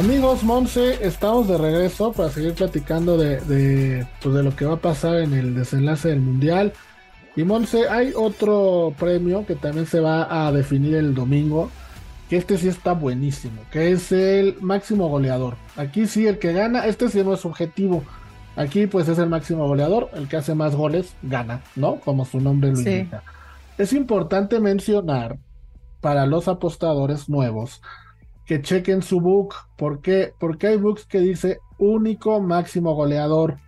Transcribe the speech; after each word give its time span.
Amigos, 0.00 0.42
Monse, 0.44 1.06
estamos 1.06 1.46
de 1.46 1.58
regreso 1.58 2.10
para 2.12 2.30
seguir 2.30 2.54
platicando 2.54 3.18
de, 3.18 3.38
de, 3.40 4.06
pues 4.22 4.34
de 4.34 4.42
lo 4.42 4.56
que 4.56 4.64
va 4.64 4.76
a 4.76 4.80
pasar 4.80 5.18
en 5.18 5.34
el 5.34 5.54
desenlace 5.54 6.08
del 6.08 6.22
Mundial. 6.22 6.72
Y 7.36 7.44
Monse, 7.44 7.86
hay 7.86 8.14
otro 8.16 8.94
premio 8.98 9.44
que 9.44 9.56
también 9.56 9.84
se 9.84 10.00
va 10.00 10.46
a 10.46 10.50
definir 10.52 10.94
el 10.94 11.14
domingo, 11.14 11.68
que 12.30 12.38
este 12.38 12.56
sí 12.56 12.68
está 12.68 12.94
buenísimo, 12.94 13.60
que 13.70 13.92
es 13.92 14.10
el 14.10 14.56
máximo 14.62 15.06
goleador. 15.08 15.56
Aquí 15.76 16.06
sí, 16.06 16.26
el 16.26 16.38
que 16.38 16.54
gana, 16.54 16.86
este 16.86 17.10
sí 17.10 17.22
no 17.22 17.34
es 17.34 17.44
objetivo. 17.44 18.02
Aquí 18.56 18.86
pues 18.86 19.06
es 19.06 19.18
el 19.18 19.28
máximo 19.28 19.68
goleador, 19.68 20.08
el 20.14 20.28
que 20.28 20.38
hace 20.38 20.54
más 20.54 20.74
goles 20.74 21.14
gana, 21.20 21.60
¿no? 21.76 21.96
Como 21.96 22.24
su 22.24 22.40
nombre 22.40 22.72
lo 22.72 22.78
indica. 22.78 23.22
Es 23.76 23.92
importante 23.92 24.60
mencionar 24.60 25.36
para 26.00 26.24
los 26.24 26.48
apostadores 26.48 27.28
nuevos 27.28 27.82
que 28.50 28.62
chequen 28.62 29.00
su 29.00 29.20
book. 29.20 29.54
¿Por 29.76 30.00
qué? 30.00 30.34
Porque 30.40 30.66
hay 30.66 30.76
books 30.76 31.06
que 31.06 31.20
dice 31.20 31.60
único 31.78 32.40
máximo 32.40 32.96
goleador. 32.96 33.58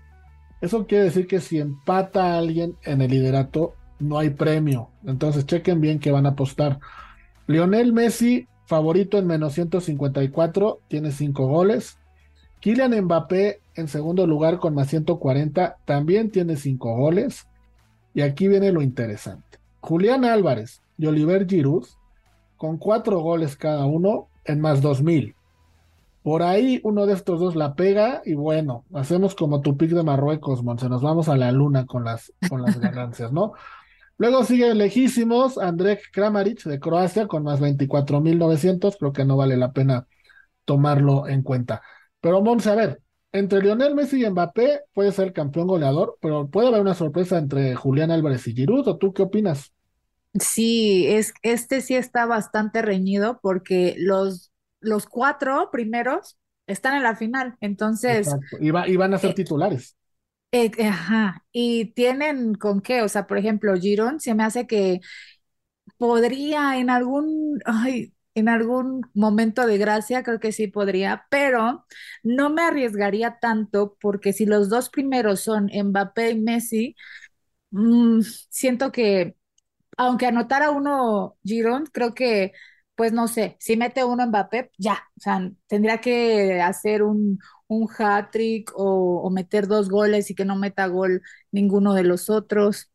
Eso 0.61 0.89
quiere 0.89 1.05
decir 1.05 1.29
que 1.29 1.39
si 1.39 1.61
empata 1.61 2.25
a 2.35 2.39
alguien 2.39 2.75
en 2.83 3.01
el 3.01 3.13
liderato, 3.13 3.75
no 4.01 4.19
hay 4.19 4.31
premio. 4.31 4.91
Entonces 5.07 5.47
chequen 5.47 5.81
bien 5.81 6.01
que 6.01 6.11
van 6.11 6.27
a 6.27 6.31
apostar. 6.31 6.81
Lionel 7.47 7.93
Messi, 7.93 8.49
favorito 8.67 9.19
en 9.19 9.29
menos 9.29 9.53
154, 9.53 10.81
tiene 10.89 11.13
5 11.13 11.47
goles. 11.47 11.97
Kylian 12.59 13.05
Mbappé 13.05 13.61
en 13.77 13.87
segundo 13.87 14.27
lugar 14.27 14.59
con 14.59 14.75
más 14.75 14.89
140, 14.89 15.77
también 15.85 16.33
tiene 16.33 16.57
5 16.57 16.97
goles. 16.97 17.47
Y 18.15 18.23
aquí 18.23 18.49
viene 18.49 18.73
lo 18.73 18.83
interesante. 18.83 19.61
Julián 19.79 20.25
Álvarez 20.25 20.83
y 20.99 21.07
Oliver 21.07 21.47
Giroud, 21.47 21.87
con 22.57 22.79
4 22.79 23.21
goles 23.21 23.55
cada 23.55 23.87
uno, 23.87 24.27
en 24.45 24.61
más 24.61 24.81
2000. 24.81 25.35
Por 26.23 26.43
ahí 26.43 26.81
uno 26.85 27.07
de 27.07 27.15
estos 27.15 27.41
dos 27.41 27.57
la 27.57 27.75
pega 27.75 28.23
y 28.25 28.35
bueno, 28.35 28.85
hacemos 28.95 29.35
como 29.35 29.61
tu 29.61 29.77
pick 29.77 29.91
de 29.91 30.05
Marruecos, 30.05 30.63
Monse, 30.63 30.89
nos 30.89 31.03
vamos 31.03 31.29
a 31.29 31.37
la 31.37 31.51
luna 31.51 31.85
con 31.85 32.05
las, 32.05 32.33
con 32.49 32.63
las 32.63 32.79
ganancias, 32.81 33.33
¿no? 33.33 33.55
Luego 34.19 34.45
sigue 34.45 34.73
lejísimos 34.75 35.59
Andrej 35.59 36.01
Kramaric 36.13 36.63
de 36.65 36.79
Croacia 36.79 37.27
con 37.27 37.43
más 37.43 37.61
24.900, 37.61 38.97
creo 38.99 39.13
que 39.13 39.25
no 39.25 39.37
vale 39.37 39.57
la 39.57 39.73
pena 39.73 40.07
tomarlo 40.65 41.27
en 41.27 41.43
cuenta. 41.43 41.83
Pero 42.21 42.41
Monse, 42.41 42.71
a 42.71 42.77
ver, 42.77 43.03
entre 43.33 43.61
Lionel 43.61 43.95
Messi 43.95 44.25
y 44.25 44.31
Mbappé 44.31 44.83
puede 44.93 45.11
ser 45.11 45.33
campeón 45.33 45.67
goleador, 45.67 46.19
pero 46.21 46.49
puede 46.49 46.69
haber 46.69 46.83
una 46.83 46.95
sorpresa 46.95 47.39
entre 47.39 47.75
Julián 47.75 48.11
Álvarez 48.11 48.47
y 48.47 48.55
Giroud, 48.55 48.87
¿o 48.87 48.97
tú 48.97 49.13
qué 49.13 49.23
opinas? 49.23 49.73
Sí, 50.35 51.07
es, 51.09 51.35
este 51.43 51.81
sí 51.81 51.95
está 51.95 52.27
bastante 52.27 52.81
reñido 52.83 53.39
porque 53.43 53.95
los, 53.99 54.53
los 54.81 55.07
cuatro 55.07 55.71
primeros 55.71 56.39
están 56.67 56.97
en 56.97 57.03
la 57.03 57.17
final, 57.17 57.57
entonces... 57.61 58.35
Y, 58.61 58.71
van 58.71 59.15
a 59.15 59.19
ser 59.19 59.31
eh, 59.31 59.35
titulares. 59.35 59.97
Eh, 60.53 60.71
ajá, 60.85 61.45
y 61.53 61.93
tienen 61.93 62.55
con 62.55 62.81
qué, 62.81 63.03
o 63.03 63.09
sea, 63.09 63.27
por 63.27 63.39
ejemplo, 63.39 63.75
Girón 63.77 64.21
se 64.21 64.35
me 64.35 64.45
hace 64.45 64.67
que 64.67 65.01
podría 65.99 66.79
en 66.79 66.91
algún, 66.91 67.61
ay, 67.65 68.15
en 68.35 68.49
algún 68.49 69.03
momento 69.15 69.67
de 69.67 69.79
gracia, 69.79 70.23
creo 70.23 70.41
que 70.41 70.53
sí 70.53 70.67
podría, 70.67 71.27
pero 71.31 71.87
no 72.23 72.51
me 72.51 72.63
arriesgaría 72.63 73.39
tanto 73.41 73.97
porque 74.01 74.33
si 74.33 74.47
los 74.47 74.69
dos 74.69 74.89
primeros 74.91 75.41
son 75.41 75.71
Mbappé 75.73 76.31
y 76.31 76.41
Messi, 76.41 76.97
mm, 77.71 78.21
siento 78.51 78.93
que 78.93 79.37
aunque 79.97 80.27
anotara 80.27 80.71
uno 80.71 81.37
Giron, 81.45 81.87
creo 81.93 82.15
que, 82.15 82.53
pues 82.95 83.13
no 83.13 83.29
sé, 83.29 83.57
si 83.61 83.77
mete 83.77 84.05
uno 84.05 84.27
Mbappé, 84.27 84.71
ya, 84.79 84.99
o 85.17 85.21
sea, 85.21 85.51
tendría 85.67 85.99
que 85.99 86.61
hacer 86.61 87.03
un, 87.03 87.39
un 87.69 87.89
hat-trick 87.97 88.73
o, 88.75 89.31
meter 89.31 89.67
dos 89.67 89.89
goles 89.89 90.31
y 90.31 90.35
que 90.35 90.45
no 90.45 90.57
meta 90.57 90.87
gol 90.87 91.23
ninguno 91.51 91.95
de 91.95 92.05
los 92.05 92.31
otros. 92.31 92.91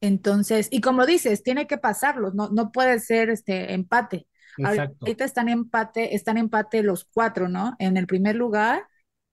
Entonces, 0.00 0.68
y 0.70 0.80
como 0.80 1.06
dices, 1.06 1.42
tiene 1.42 1.66
que 1.66 1.78
pasarlos, 1.78 2.34
no, 2.34 2.48
no 2.48 2.72
puede 2.72 3.00
ser 3.00 3.30
este 3.30 3.74
empate. 3.74 4.26
Exacto. 4.58 4.96
Ahorita 5.00 5.24
están 5.24 5.48
empate, 5.48 6.14
están 6.14 6.38
empate 6.38 6.82
los 6.82 7.04
cuatro, 7.04 7.48
¿no? 7.48 7.76
En 7.78 7.96
el 7.96 8.06
primer 8.06 8.36
lugar, 8.36 8.82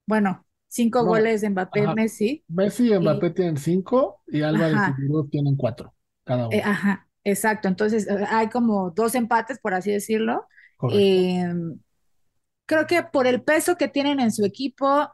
bueno, 0.05 0.45
cinco 0.67 1.05
goles 1.05 1.41
de 1.41 1.49
Mbappé, 1.49 1.87
Messi. 1.95 2.43
Messi 2.47 2.91
y 2.93 2.99
Mbappé 2.99 3.31
tienen 3.31 3.57
cinco 3.57 4.21
y 4.27 4.41
Álvarez 4.41 4.77
y 4.89 5.01
Giroud 5.01 5.29
tienen 5.29 5.55
cuatro. 5.55 5.93
Eh, 6.51 6.61
ajá, 6.63 7.07
exacto. 7.23 7.67
Entonces 7.67 8.07
eh, 8.07 8.25
hay 8.29 8.49
como 8.49 8.91
dos 8.91 9.15
empates, 9.15 9.59
por 9.59 9.73
así 9.73 9.91
decirlo. 9.91 10.47
Em, 10.91 11.79
creo 12.65 12.85
que 12.87 13.03
por 13.03 13.27
el 13.27 13.41
peso 13.41 13.77
que 13.77 13.87
tienen 13.87 14.19
en 14.19 14.31
su 14.31 14.45
equipo, 14.45 15.09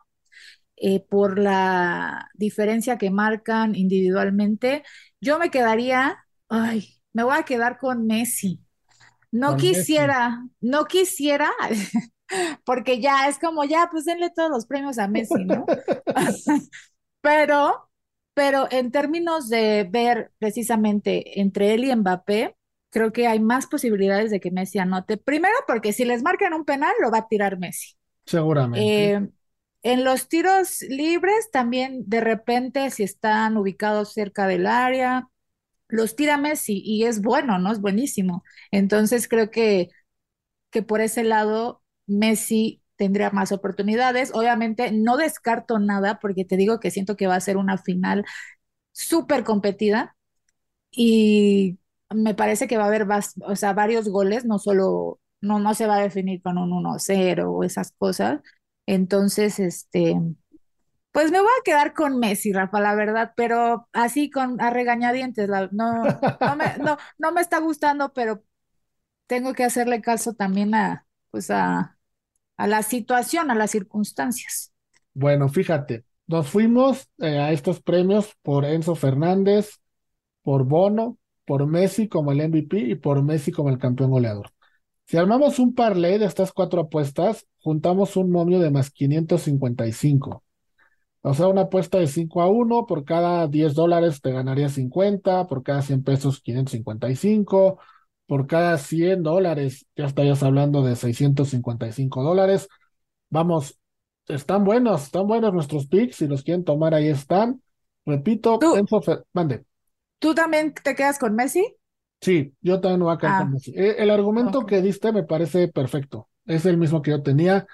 eh, 0.75 0.99
por 0.99 1.39
la 1.39 2.29
diferencia 2.33 2.97
que 2.97 3.11
marcan 3.11 3.75
individualmente, 3.75 4.83
yo 5.21 5.39
me 5.39 5.49
quedaría, 5.49 6.17
ay, 6.49 6.95
me 7.13 7.23
voy 7.23 7.37
a 7.37 7.43
quedar 7.43 7.77
con 7.77 8.05
Messi. 8.05 8.59
No 9.31 9.57
quisiera, 9.57 10.45
no 10.61 10.85
quisiera, 10.85 11.51
porque 12.65 12.99
ya 12.99 13.27
es 13.27 13.39
como, 13.39 13.63
ya, 13.63 13.87
pues 13.91 14.05
denle 14.05 14.29
todos 14.29 14.49
los 14.51 14.65
premios 14.65 14.99
a 14.99 15.07
Messi, 15.07 15.45
¿no? 15.45 15.65
Pero 17.21 17.89
pero 18.33 18.67
en 18.71 18.91
términos 18.91 19.49
de 19.49 19.87
ver 19.89 20.31
precisamente 20.39 21.41
entre 21.41 21.73
él 21.73 21.85
y 21.85 21.95
Mbappé, 21.95 22.55
creo 22.89 23.11
que 23.11 23.27
hay 23.27 23.39
más 23.39 23.67
posibilidades 23.67 24.31
de 24.31 24.39
que 24.39 24.51
Messi 24.51 24.79
anote. 24.79 25.17
Primero, 25.17 25.55
porque 25.67 25.93
si 25.93 26.05
les 26.05 26.23
marcan 26.23 26.53
un 26.53 26.65
penal, 26.65 26.93
lo 27.01 27.11
va 27.11 27.19
a 27.19 27.27
tirar 27.27 27.57
Messi. 27.59 27.95
Seguramente. 28.25 29.13
Eh, 29.13 29.29
en 29.83 30.03
los 30.03 30.29
tiros 30.29 30.81
libres, 30.83 31.51
también 31.51 32.03
de 32.07 32.21
repente, 32.21 32.89
si 32.91 33.03
están 33.03 33.57
ubicados 33.57 34.13
cerca 34.13 34.47
del 34.47 34.67
área, 34.67 35.27
los 35.89 36.15
tira 36.15 36.37
Messi 36.37 36.81
y 36.85 37.05
es 37.05 37.21
bueno, 37.21 37.59
¿no? 37.59 37.71
Es 37.71 37.81
buenísimo. 37.81 38.43
Entonces 38.71 39.27
creo 39.27 39.51
que, 39.51 39.89
que 40.71 40.83
por 40.83 41.01
ese 41.01 41.23
lado, 41.25 41.83
Messi 42.07 42.82
tendría 42.95 43.29
más 43.31 43.51
oportunidades. 43.51 44.31
Obviamente 44.33 44.91
no 44.91 45.17
descarto 45.17 45.79
nada 45.79 46.19
porque 46.19 46.45
te 46.45 46.57
digo 46.57 46.79
que 46.79 46.91
siento 46.91 47.15
que 47.15 47.27
va 47.27 47.35
a 47.35 47.39
ser 47.41 47.57
una 47.57 47.77
final 47.77 48.25
súper 48.91 49.43
competida 49.43 50.15
y 50.91 51.79
me 52.13 52.35
parece 52.35 52.67
que 52.67 52.77
va 52.77 52.85
a 52.85 52.87
haber 52.87 53.07
o 53.45 53.55
sea, 53.55 53.73
varios 53.73 54.09
goles, 54.09 54.45
no 54.45 54.59
solo, 54.59 55.19
no, 55.41 55.59
no 55.59 55.73
se 55.73 55.87
va 55.87 55.97
a 55.97 56.01
definir 56.01 56.41
con 56.41 56.57
un 56.57 56.71
1-0 56.71 57.51
o 57.51 57.63
esas 57.63 57.91
cosas. 57.97 58.41
Entonces, 58.85 59.59
este, 59.59 60.15
pues 61.11 61.31
me 61.31 61.39
voy 61.39 61.49
a 61.59 61.63
quedar 61.63 61.93
con 61.93 62.19
Messi, 62.19 62.53
Rafa, 62.53 62.79
la 62.81 62.95
verdad, 62.95 63.33
pero 63.35 63.87
así 63.93 64.31
con 64.31 64.59
a 64.61 64.69
regañadientes, 64.71 65.47
no, 65.49 65.67
no, 65.71 66.55
me, 66.55 66.77
no, 66.79 66.97
no 67.19 67.31
me 67.31 67.41
está 67.41 67.59
gustando, 67.59 68.13
pero 68.13 68.43
tengo 69.27 69.53
que 69.53 69.63
hacerle 69.65 70.01
caso 70.01 70.33
también 70.33 70.75
a, 70.75 71.05
pues 71.31 71.51
a, 71.51 71.97
a 72.57 72.67
la 72.67 72.83
situación, 72.83 73.51
a 73.51 73.55
las 73.55 73.71
circunstancias. 73.71 74.71
Bueno, 75.13 75.49
fíjate, 75.49 76.05
nos 76.27 76.47
fuimos 76.47 77.07
eh, 77.19 77.39
a 77.39 77.51
estos 77.51 77.81
premios 77.81 78.33
por 78.41 78.65
Enzo 78.65 78.95
Fernández, 78.95 79.79
por 80.41 80.65
Bono, 80.65 81.17
por 81.45 81.67
Messi 81.67 82.07
como 82.07 82.31
el 82.31 82.47
MVP 82.49 82.79
y 82.79 82.95
por 82.95 83.21
Messi 83.23 83.51
como 83.51 83.69
el 83.69 83.77
campeón 83.77 84.11
goleador. 84.11 84.51
Si 85.05 85.17
armamos 85.17 85.59
un 85.59 85.75
parlay 85.75 86.17
de 86.17 86.25
estas 86.25 86.53
cuatro 86.53 86.81
apuestas, 86.81 87.45
juntamos 87.61 88.15
un 88.15 88.31
momio 88.31 88.59
de 88.59 88.71
más 88.71 88.89
555. 88.91 90.43
O 91.21 91.33
sea, 91.33 91.47
una 91.47 91.61
apuesta 91.61 91.99
de 91.99 92.07
5 92.07 92.41
a 92.41 92.49
1, 92.49 92.85
por 92.85 93.05
cada 93.05 93.47
10 93.47 93.75
dólares 93.75 94.21
te 94.21 94.31
ganaría 94.31 94.69
50, 94.69 95.47
por 95.47 95.63
cada 95.63 95.81
100 95.81 96.03
pesos 96.03 96.41
555, 96.41 97.79
por 98.25 98.47
cada 98.47 98.77
100 98.77 99.23
dólares, 99.23 99.85
ya 99.95 100.05
estarías 100.05 100.43
hablando 100.43 100.83
de 100.83 100.95
655 100.95 102.23
dólares. 102.23 102.67
Vamos, 103.29 103.79
están 104.27 104.63
buenos, 104.63 105.03
están 105.03 105.27
buenos 105.27 105.53
nuestros 105.53 105.87
picks, 105.87 106.17
si 106.17 106.27
los 106.27 106.43
quieren 106.43 106.63
tomar 106.63 106.93
ahí 106.93 107.07
están. 107.07 107.61
Repito, 108.05 108.59
¿Tú, 108.59 108.75
mande. 109.33 109.65
¿Tú 110.19 110.33
también 110.33 110.73
te 110.73 110.95
quedas 110.95 111.19
con 111.19 111.35
Messi? 111.35 111.75
Sí, 112.21 112.53
yo 112.61 112.79
también 112.79 113.01
voy 113.01 113.13
a 113.13 113.17
quedar 113.17 113.39
con 113.39 113.47
ah, 113.47 113.51
Messi. 113.51 113.73
Eh, 113.75 113.95
el 113.99 114.09
argumento 114.09 114.65
que 114.65 114.81
diste 114.81 115.11
me 115.11 115.23
parece 115.23 115.67
perfecto. 115.67 116.29
Es 116.45 116.65
el 116.65 116.77
mismo 116.77 117.01
que 117.01 117.11
yo 117.11 117.21
tenía. 117.21 117.65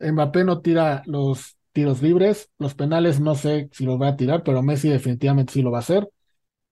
Mbappé 0.00 0.44
no 0.44 0.60
tira 0.60 1.02
los 1.06 1.56
tiros 1.72 2.02
libres, 2.02 2.50
los 2.58 2.74
penales 2.74 3.20
no 3.20 3.34
sé 3.34 3.68
si 3.72 3.84
los 3.84 4.00
va 4.00 4.08
a 4.08 4.16
tirar, 4.16 4.42
pero 4.42 4.62
Messi 4.62 4.88
definitivamente 4.88 5.52
sí 5.52 5.62
lo 5.62 5.70
va 5.70 5.78
a 5.78 5.80
hacer. 5.80 6.08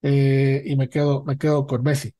Eh, 0.02 0.62
y 0.66 0.76
me 0.76 0.88
quedo, 0.88 1.24
me 1.24 1.38
quedo 1.38 1.66
con 1.66 1.82
Messi. 1.82 2.12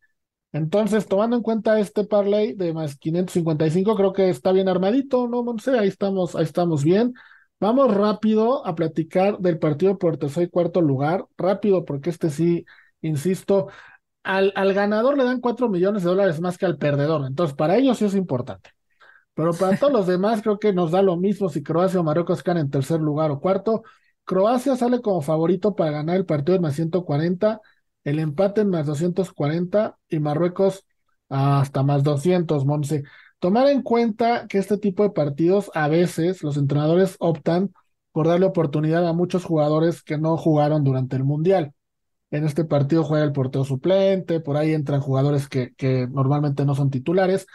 Entonces, 0.52 1.06
tomando 1.06 1.36
en 1.36 1.42
cuenta 1.42 1.78
este 1.80 2.04
parlay 2.04 2.52
de 2.54 2.74
más 2.74 2.98
555, 2.98 3.96
creo 3.96 4.12
que 4.12 4.28
está 4.28 4.52
bien 4.52 4.68
armadito, 4.68 5.26
¿no, 5.28 5.42
Monse? 5.42 5.78
Ahí 5.78 5.88
estamos, 5.88 6.36
ahí 6.36 6.44
estamos 6.44 6.84
bien. 6.84 7.14
Vamos 7.58 7.94
rápido 7.94 8.66
a 8.66 8.74
platicar 8.74 9.38
del 9.38 9.58
partido 9.58 9.98
por 9.98 10.18
tercer 10.18 10.44
y 10.44 10.50
cuarto 10.50 10.82
lugar. 10.82 11.26
Rápido, 11.38 11.84
porque 11.84 12.10
este 12.10 12.28
sí, 12.30 12.66
insisto, 13.00 13.68
al, 14.24 14.52
al 14.56 14.74
ganador 14.74 15.16
le 15.18 15.24
dan 15.24 15.40
4 15.40 15.68
millones 15.70 16.02
de 16.02 16.10
dólares 16.10 16.40
más 16.40 16.58
que 16.58 16.66
al 16.66 16.78
perdedor. 16.78 17.26
Entonces, 17.26 17.56
para 17.56 17.76
ellos 17.76 17.98
sí 17.98 18.04
es 18.06 18.14
importante. 18.14 18.70
Pero 19.34 19.52
para 19.54 19.76
todos 19.78 19.92
los 19.92 20.06
demás 20.06 20.42
creo 20.42 20.58
que 20.58 20.72
nos 20.72 20.90
da 20.90 21.02
lo 21.02 21.16
mismo 21.16 21.48
si 21.48 21.62
Croacia 21.62 22.00
o 22.00 22.02
Marruecos 22.04 22.42
quedan 22.42 22.58
en 22.58 22.70
tercer 22.70 23.00
lugar 23.00 23.30
o 23.30 23.40
cuarto. 23.40 23.82
Croacia 24.24 24.76
sale 24.76 25.00
como 25.00 25.22
favorito 25.22 25.74
para 25.74 25.90
ganar 25.92 26.16
el 26.16 26.26
partido 26.26 26.56
en 26.56 26.62
más 26.62 26.74
140, 26.74 27.60
el 28.04 28.18
empate 28.18 28.62
en 28.62 28.70
más 28.70 28.86
240 28.86 29.98
y 30.08 30.18
Marruecos 30.20 30.86
hasta 31.28 31.82
más 31.82 32.02
200, 32.02 32.64
Monse. 32.66 33.04
Tomar 33.38 33.68
en 33.68 33.82
cuenta 33.82 34.46
que 34.48 34.58
este 34.58 34.78
tipo 34.78 35.02
de 35.02 35.10
partidos 35.10 35.70
a 35.74 35.88
veces 35.88 36.42
los 36.42 36.56
entrenadores 36.56 37.16
optan 37.18 37.72
por 38.12 38.28
darle 38.28 38.46
oportunidad 38.46 39.06
a 39.08 39.12
muchos 39.12 39.44
jugadores 39.44 40.02
que 40.02 40.18
no 40.18 40.36
jugaron 40.36 40.84
durante 40.84 41.16
el 41.16 41.24
Mundial. 41.24 41.72
En 42.30 42.44
este 42.44 42.64
partido 42.64 43.04
juega 43.04 43.24
el 43.24 43.32
portero 43.32 43.64
suplente, 43.64 44.40
por 44.40 44.56
ahí 44.56 44.72
entran 44.72 45.00
jugadores 45.00 45.48
que, 45.48 45.74
normalmente 46.10 46.64
no 46.64 46.74
son 46.74 46.90
titulares 46.90 47.46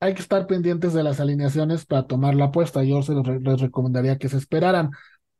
hay 0.00 0.14
que 0.14 0.22
estar 0.22 0.46
pendientes 0.46 0.92
de 0.92 1.02
las 1.02 1.20
alineaciones 1.20 1.86
para 1.86 2.06
tomar 2.06 2.34
la 2.34 2.46
apuesta. 2.46 2.82
Yo 2.84 3.02
se 3.02 3.14
les, 3.14 3.60
recomendaría 3.60 4.18
que 4.18 4.28
se 4.28 4.36
esperaran. 4.36 4.90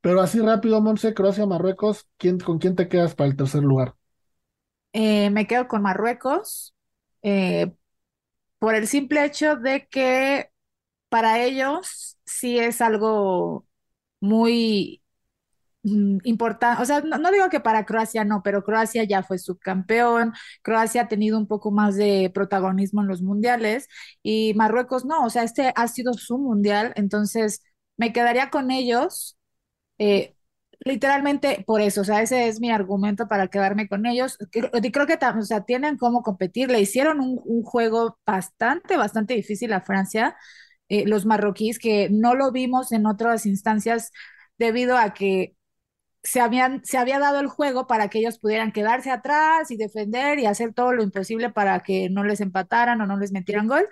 Pero 0.01 0.21
así 0.21 0.39
rápido, 0.39 0.81
Monse, 0.81 1.13
Croacia, 1.13 1.45
Marruecos, 1.45 2.07
¿quién, 2.17 2.39
¿con 2.39 2.59
quién 2.59 2.75
te 2.75 2.87
quedas 2.87 3.15
para 3.15 3.29
el 3.29 3.35
tercer 3.35 3.63
lugar? 3.63 3.95
Eh, 4.97 5.29
me 5.31 5.45
quedo 5.47 5.67
con 5.67 5.81
Marruecos 5.81 6.73
eh, 7.23 7.73
por 8.59 8.75
el 8.75 8.87
simple 8.87 9.25
hecho 9.25 9.55
de 9.57 9.87
que 9.89 10.51
para 11.09 11.41
ellos 11.43 12.17
sí 12.25 12.59
es 12.59 12.81
algo 12.81 13.67
muy 14.21 15.01
Mm, 15.83 16.19
importante, 16.25 16.81
o 16.81 16.85
sea, 16.85 17.01
no, 17.01 17.31
digo 17.31 17.49
que 17.49 17.59
para 17.61 17.85
Croacia 17.85 18.25
no, 18.25 18.41
pero 18.43 18.63
Croacia 18.63 19.03
ya 19.05 19.23
fue 19.23 19.39
subcampeón, 19.39 20.33
Croacia 20.63 21.03
ha 21.03 21.07
tenido 21.09 21.37
un 21.37 21.47
poco 21.47 21.71
más 21.71 21.95
de 21.97 22.31
protagonismo 22.33 23.01
en 23.01 23.07
los 23.07 23.21
mundiales 23.21 23.87
y 24.23 24.53
Marruecos 24.55 25.05
no, 25.05 25.23
o 25.25 25.29
sea, 25.31 25.43
este 25.43 25.73
ha 25.75 25.87
sido 25.87 26.13
su 26.13 26.37
mundial, 26.39 26.93
entonces 26.97 27.63
me 27.97 28.13
quedaría 28.13 28.49
con 28.51 28.71
ellos, 28.71 29.37
eh, 29.99 30.34
literalmente 30.79 31.63
por 31.65 31.81
eso, 31.81 32.01
o 32.01 32.03
sea, 32.03 32.21
ese 32.21 32.47
es 32.47 32.59
mi 32.59 32.71
argumento 32.71 33.27
para 33.27 33.47
quedarme 33.47 33.87
con 33.87 34.05
ellos. 34.05 34.37
Creo, 34.51 34.71
creo 34.71 35.07
que 35.07 35.17
o 35.23 35.41
sea, 35.43 35.65
tienen 35.65 35.97
cómo 35.97 36.23
competir, 36.23 36.69
le 36.69 36.79
hicieron 36.81 37.19
un, 37.19 37.63
juego 37.63 38.19
bastante, 38.25 38.97
bastante 38.97 39.33
difícil 39.35 39.73
a 39.73 39.81
Francia. 39.81 40.35
Eh, 40.89 41.05
los 41.07 41.25
marroquíes 41.25 41.79
que 41.79 42.09
no 42.11 42.35
lo 42.35 42.51
vimos 42.51 42.91
en 42.91 43.05
otras 43.07 43.45
instancias 43.45 44.11
debido 44.57 44.97
a 44.97 45.13
que 45.13 45.55
se, 46.23 46.41
habían, 46.41 46.83
se 46.85 46.97
había 46.97 47.19
dado 47.19 47.39
el 47.39 47.47
juego 47.47 47.87
para 47.87 48.09
que 48.09 48.19
ellos 48.19 48.39
pudieran 48.39 48.71
quedarse 48.71 49.11
atrás 49.11 49.71
y 49.71 49.77
defender 49.77 50.39
y 50.39 50.45
hacer 50.47 50.73
todo 50.73 50.93
lo 50.93 51.03
imposible 51.03 51.51
para 51.51 51.81
que 51.81 52.09
no 52.09 52.23
les 52.23 52.41
empataran 52.41 53.01
o 53.01 53.07
no 53.07 53.17
les 53.17 53.31
metieran 53.31 53.67
gol. 53.67 53.87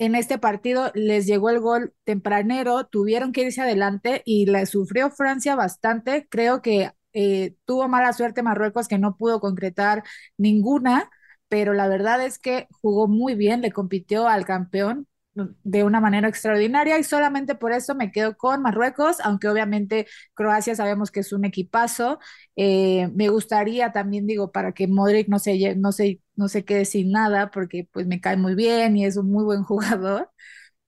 En 0.00 0.14
este 0.14 0.38
partido 0.38 0.90
les 0.94 1.26
llegó 1.26 1.50
el 1.50 1.60
gol 1.60 1.94
tempranero, 2.04 2.86
tuvieron 2.86 3.32
que 3.32 3.42
irse 3.42 3.60
adelante 3.60 4.22
y 4.24 4.46
le 4.46 4.64
sufrió 4.64 5.10
Francia 5.10 5.56
bastante. 5.56 6.26
Creo 6.30 6.62
que 6.62 6.92
eh, 7.12 7.54
tuvo 7.66 7.86
mala 7.86 8.14
suerte 8.14 8.42
Marruecos 8.42 8.88
que 8.88 8.96
no 8.98 9.16
pudo 9.18 9.40
concretar 9.40 10.02
ninguna, 10.38 11.10
pero 11.48 11.74
la 11.74 11.86
verdad 11.86 12.24
es 12.24 12.38
que 12.38 12.66
jugó 12.80 13.08
muy 13.08 13.34
bien, 13.34 13.60
le 13.60 13.72
compitió 13.72 14.26
al 14.26 14.46
campeón 14.46 15.06
de 15.34 15.84
una 15.84 16.00
manera 16.00 16.28
extraordinaria 16.28 16.98
y 16.98 17.04
solamente 17.04 17.54
por 17.54 17.72
eso 17.72 17.94
me 17.94 18.10
quedo 18.10 18.36
con 18.36 18.62
Marruecos, 18.62 19.18
aunque 19.20 19.48
obviamente 19.48 20.06
Croacia 20.34 20.74
sabemos 20.74 21.10
que 21.10 21.20
es 21.20 21.32
un 21.32 21.44
equipazo. 21.44 22.18
Eh, 22.56 23.08
me 23.14 23.28
gustaría 23.28 23.92
también, 23.92 24.26
digo, 24.26 24.50
para 24.50 24.72
que 24.72 24.88
Modric 24.88 25.28
no 25.28 25.38
se, 25.38 25.76
no, 25.76 25.92
se, 25.92 26.20
no 26.40 26.48
se 26.48 26.64
quede 26.64 26.84
sin 26.86 27.12
nada, 27.12 27.50
porque 27.52 27.88
pues 27.92 28.06
me 28.06 28.20
cae 28.20 28.36
muy 28.36 28.56
bien 28.56 28.96
y 28.96 29.04
es 29.04 29.16
un 29.16 29.30
muy 29.30 29.44
buen 29.44 29.62
jugador, 29.64 30.30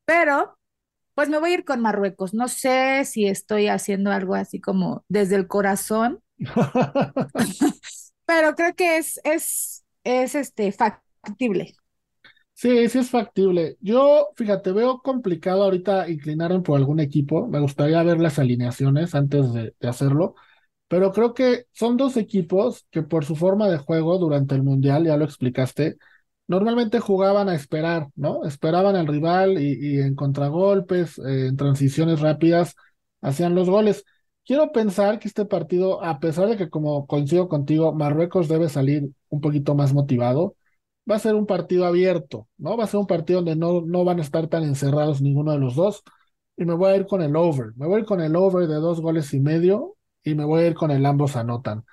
pero 0.06 0.58
pues 1.14 1.28
me 1.28 1.38
voy 1.38 1.52
a 1.52 1.54
ir 1.54 1.64
con 1.64 1.80
Marruecos. 1.80 2.34
No 2.34 2.48
sé 2.48 3.04
si 3.04 3.26
estoy 3.26 3.68
haciendo 3.68 4.12
algo 4.12 4.34
así 4.34 4.60
como 4.60 5.04
desde 5.08 5.36
el 5.36 5.46
corazón, 5.48 6.22
pero 8.26 8.54
creo 8.56 8.74
que 8.74 8.98
es, 8.98 9.20
es, 9.24 9.84
es 10.04 10.34
este, 10.34 10.72
factible. 10.72 11.74
Sí, 12.54 12.88
sí 12.88 12.98
es 13.00 13.10
factible. 13.10 13.76
Yo, 13.80 14.28
fíjate, 14.36 14.72
veo 14.72 15.02
complicado 15.02 15.64
ahorita 15.64 16.08
inclinarme 16.08 16.60
por 16.60 16.76
algún 16.78 17.00
equipo. 17.00 17.48
Me 17.48 17.58
gustaría 17.60 18.02
ver 18.04 18.20
las 18.20 18.38
alineaciones 18.38 19.14
antes 19.16 19.52
de, 19.52 19.74
hacerlo. 19.88 20.36
Pero 20.92 21.10
creo 21.12 21.32
que 21.32 21.66
son 21.72 21.96
dos 21.96 22.18
equipos 22.18 22.86
que 22.90 23.02
por 23.02 23.24
su 23.24 23.34
forma 23.34 23.68
de 23.68 23.78
juego 23.78 24.18
durante 24.18 24.54
el 24.54 24.62
Mundial, 24.62 25.06
ya 25.06 25.16
lo 25.16 25.24
explicaste, 25.24 25.96
normalmente 26.48 27.00
jugaban 27.00 27.48
a 27.48 27.54
esperar, 27.54 28.08
¿no? 28.14 28.44
Esperaban 28.44 28.94
al 28.96 29.06
rival 29.06 29.58
y, 29.58 30.00
en 30.00 30.14
contragolpes, 30.14 31.18
eh, 31.18 31.48
en 31.48 31.56
transiciones 31.56 32.20
rápidas, 32.20 32.76
hacían 33.22 33.54
los 33.54 33.70
goles. 33.70 34.04
Quiero 34.44 34.72
pensar 34.72 35.18
que 35.18 35.28
este 35.28 35.46
partido, 35.46 36.04
a 36.04 36.20
pesar 36.20 36.48
de 36.48 36.56
que 36.58 36.68
como 36.68 37.06
coincido 37.06 37.48
contigo, 37.48 37.94
Marruecos 37.94 38.48
debe 38.48 38.68
salir 38.68 39.08
un 39.30 39.40
poquito 39.40 39.74
más 39.74 39.94
motivado 39.94 40.56
va 41.10 41.16
a 41.16 41.18
ser 41.18 41.34
un 41.34 41.46
partido 41.46 41.86
abierto, 41.86 42.48
¿no? 42.58 42.76
Va 42.76 42.84
a 42.84 42.86
ser 42.86 43.00
un 43.00 43.06
partido 43.06 43.38
donde 43.40 43.56
no, 43.56 43.80
no 43.80 44.04
van 44.04 44.18
a 44.20 44.22
estar 44.22 44.46
tan 44.48 44.64
encerrados 44.64 45.20
ninguno 45.20 45.52
de 45.52 45.58
los 45.58 45.74
dos. 45.74 46.02
Y 46.56 46.64
me 46.64 46.74
voy 46.74 46.92
a 46.92 46.96
ir 46.96 47.06
con 47.06 47.22
el 47.22 47.34
over. 47.36 47.72
Me 47.76 47.86
voy 47.86 47.96
a 47.96 47.98
ir 48.00 48.04
con 48.06 48.20
el 48.20 48.36
over 48.36 48.68
de 48.68 48.76
dos 48.76 49.00
goles 49.00 49.32
y 49.34 49.40
medio 49.40 49.96
y 50.24 50.34
me 50.34 50.44
voy 50.44 50.62
a 50.62 50.66
ir 50.68 50.74
con 50.74 50.90
el 50.90 51.04
ambos 51.06 51.36
anotan. 51.36 51.84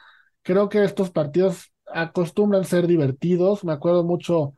Creo 0.42 0.70
que 0.70 0.84
estos 0.84 1.12
partidos 1.12 1.72
acostumbran 1.86 2.66
ser 2.66 2.88
divertidos. 2.88 3.64
Me 3.64 3.74
acuerdo 3.74 4.04
mucho 4.04 4.56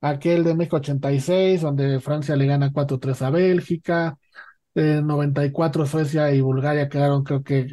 aquel 0.00 0.44
de 0.44 0.54
México 0.54 0.76
86, 0.76 1.62
donde 1.62 2.00
Francia 2.00 2.36
le 2.36 2.46
gana 2.46 2.72
4-3 2.72 3.22
a 3.22 3.30
Bélgica. 3.30 4.18
En 4.74 5.06
94 5.06 5.84
Suecia 5.86 6.32
y 6.32 6.40
Bulgaria 6.40 6.88
quedaron, 6.88 7.24
creo 7.24 7.42
que 7.42 7.66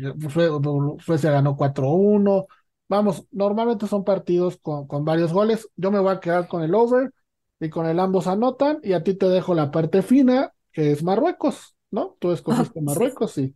Suecia 0.99 1.31
ganó 1.31 1.55
4-1. 1.55 2.47
Vamos, 2.89 3.25
normalmente 3.31 3.87
son 3.87 4.03
partidos 4.03 4.57
con, 4.61 4.87
con, 4.87 5.05
varios 5.05 5.31
goles. 5.31 5.69
Yo 5.75 5.91
me 5.91 5.99
voy 5.99 6.11
a 6.11 6.19
quedar 6.19 6.47
con 6.47 6.63
el 6.63 6.75
over 6.75 7.13
y 7.59 7.69
con 7.69 7.85
el 7.85 7.99
ambos 7.99 8.27
anotan. 8.27 8.79
Y 8.83 8.93
a 8.93 9.03
ti 9.03 9.13
te 9.13 9.27
dejo 9.27 9.53
la 9.53 9.71
parte 9.71 10.01
fina, 10.01 10.53
que 10.71 10.91
es 10.91 11.03
Marruecos, 11.03 11.75
¿no? 11.91 12.17
Tú 12.19 12.31
escogiste 12.31 12.81
Marruecos 12.81 13.37
y, 13.37 13.55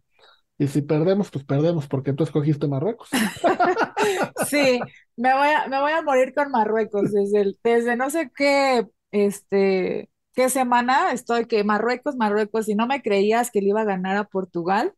y 0.58 0.68
si 0.68 0.82
perdemos, 0.82 1.32
pues 1.32 1.44
perdemos 1.44 1.88
porque 1.88 2.14
tú 2.14 2.24
escogiste 2.24 2.68
Marruecos. 2.68 3.10
sí, 4.48 4.80
me 5.16 5.34
voy 5.34 5.48
a, 5.48 5.68
me 5.68 5.80
voy 5.80 5.92
a 5.92 6.02
morir 6.02 6.34
con 6.34 6.52
Marruecos 6.52 7.12
desde, 7.12 7.56
desde 7.64 7.96
no 7.96 8.10
sé 8.10 8.32
qué, 8.36 8.88
este, 9.12 10.10
qué 10.34 10.50
semana 10.50 11.12
estoy 11.12 11.46
que 11.46 11.64
Marruecos, 11.64 12.16
Marruecos, 12.16 12.70
y 12.70 12.76
no 12.76 12.88
me 12.88 13.02
creías 13.02 13.52
que 13.52 13.62
le 13.62 13.70
iba 13.70 13.82
a 13.82 13.86
ganar 13.86 14.18
a 14.18 14.26
Portugal, 14.26 14.94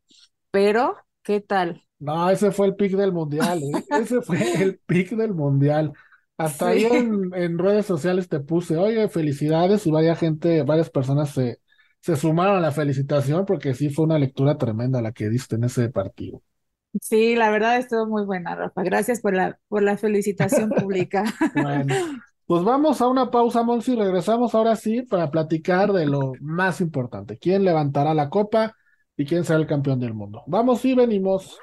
pero 0.52 0.98
¿qué 1.24 1.40
tal? 1.40 1.84
No, 2.00 2.30
ese 2.30 2.52
fue 2.52 2.68
el 2.68 2.76
pick 2.76 2.92
del 2.94 3.14
mundial, 3.14 3.62
¿eh? 3.64 3.84
ese 4.02 4.22
fue 4.22 4.62
el 4.62 4.80
pick 4.86 5.12
del 5.12 5.34
mundial. 5.34 5.94
Hasta 6.38 6.68
ahí 6.70 6.84
en, 6.84 7.58
redes 7.58 7.86
sociales 7.86 8.28
te 8.28 8.42
puse, 8.42 8.76
oye, 8.76 9.08
felicidades 9.08 9.88
y 9.88 9.92
vaya 9.92 10.18
gente, 10.18 10.64
varias 10.64 10.90
personas 10.90 11.30
se, 11.30 11.62
se 12.06 12.16
sumaron 12.16 12.58
a 12.58 12.60
la 12.60 12.72
felicitación 12.72 13.46
porque 13.46 13.74
sí 13.74 13.90
fue 13.90 14.06
una 14.06 14.20
lectura 14.20 14.58
tremenda 14.58 15.02
la 15.02 15.12
que 15.12 15.28
diste 15.28 15.56
en 15.56 15.64
ese 15.64 15.90
partido. 15.90 16.42
Sí, 17.02 17.36
la 17.36 17.50
verdad 17.50 17.78
estuvo 17.78 18.06
muy 18.06 18.26
buena, 18.26 18.56
Rafa. 18.56 18.84
Gracias 18.84 19.22
por 19.22 19.34
la, 19.34 19.58
por 19.68 19.82
la 19.82 19.98
felicitación 19.98 20.70
pública. 20.78 21.24
Bueno, 21.56 21.96
pues 22.46 22.64
vamos 22.64 23.02
a 23.02 23.08
una 23.08 23.32
pausa, 23.32 23.64
Monsi, 23.64 23.94
y 23.94 23.96
regresamos 23.96 24.54
ahora 24.54 24.76
sí 24.76 25.02
para 25.02 25.32
platicar 25.32 25.92
de 25.94 26.06
lo 26.06 26.34
más 26.40 26.80
importante. 26.80 27.38
¿Quién 27.38 27.64
levantará 27.64 28.14
la 28.14 28.30
copa? 28.30 28.76
y 29.18 29.26
quién 29.26 29.44
será 29.44 29.60
el 29.60 29.68
campeón 29.68 30.00
del 30.00 30.14
mundo. 30.14 30.44
Vamos 30.48 30.84
y 30.86 30.94
venimos. 30.94 31.58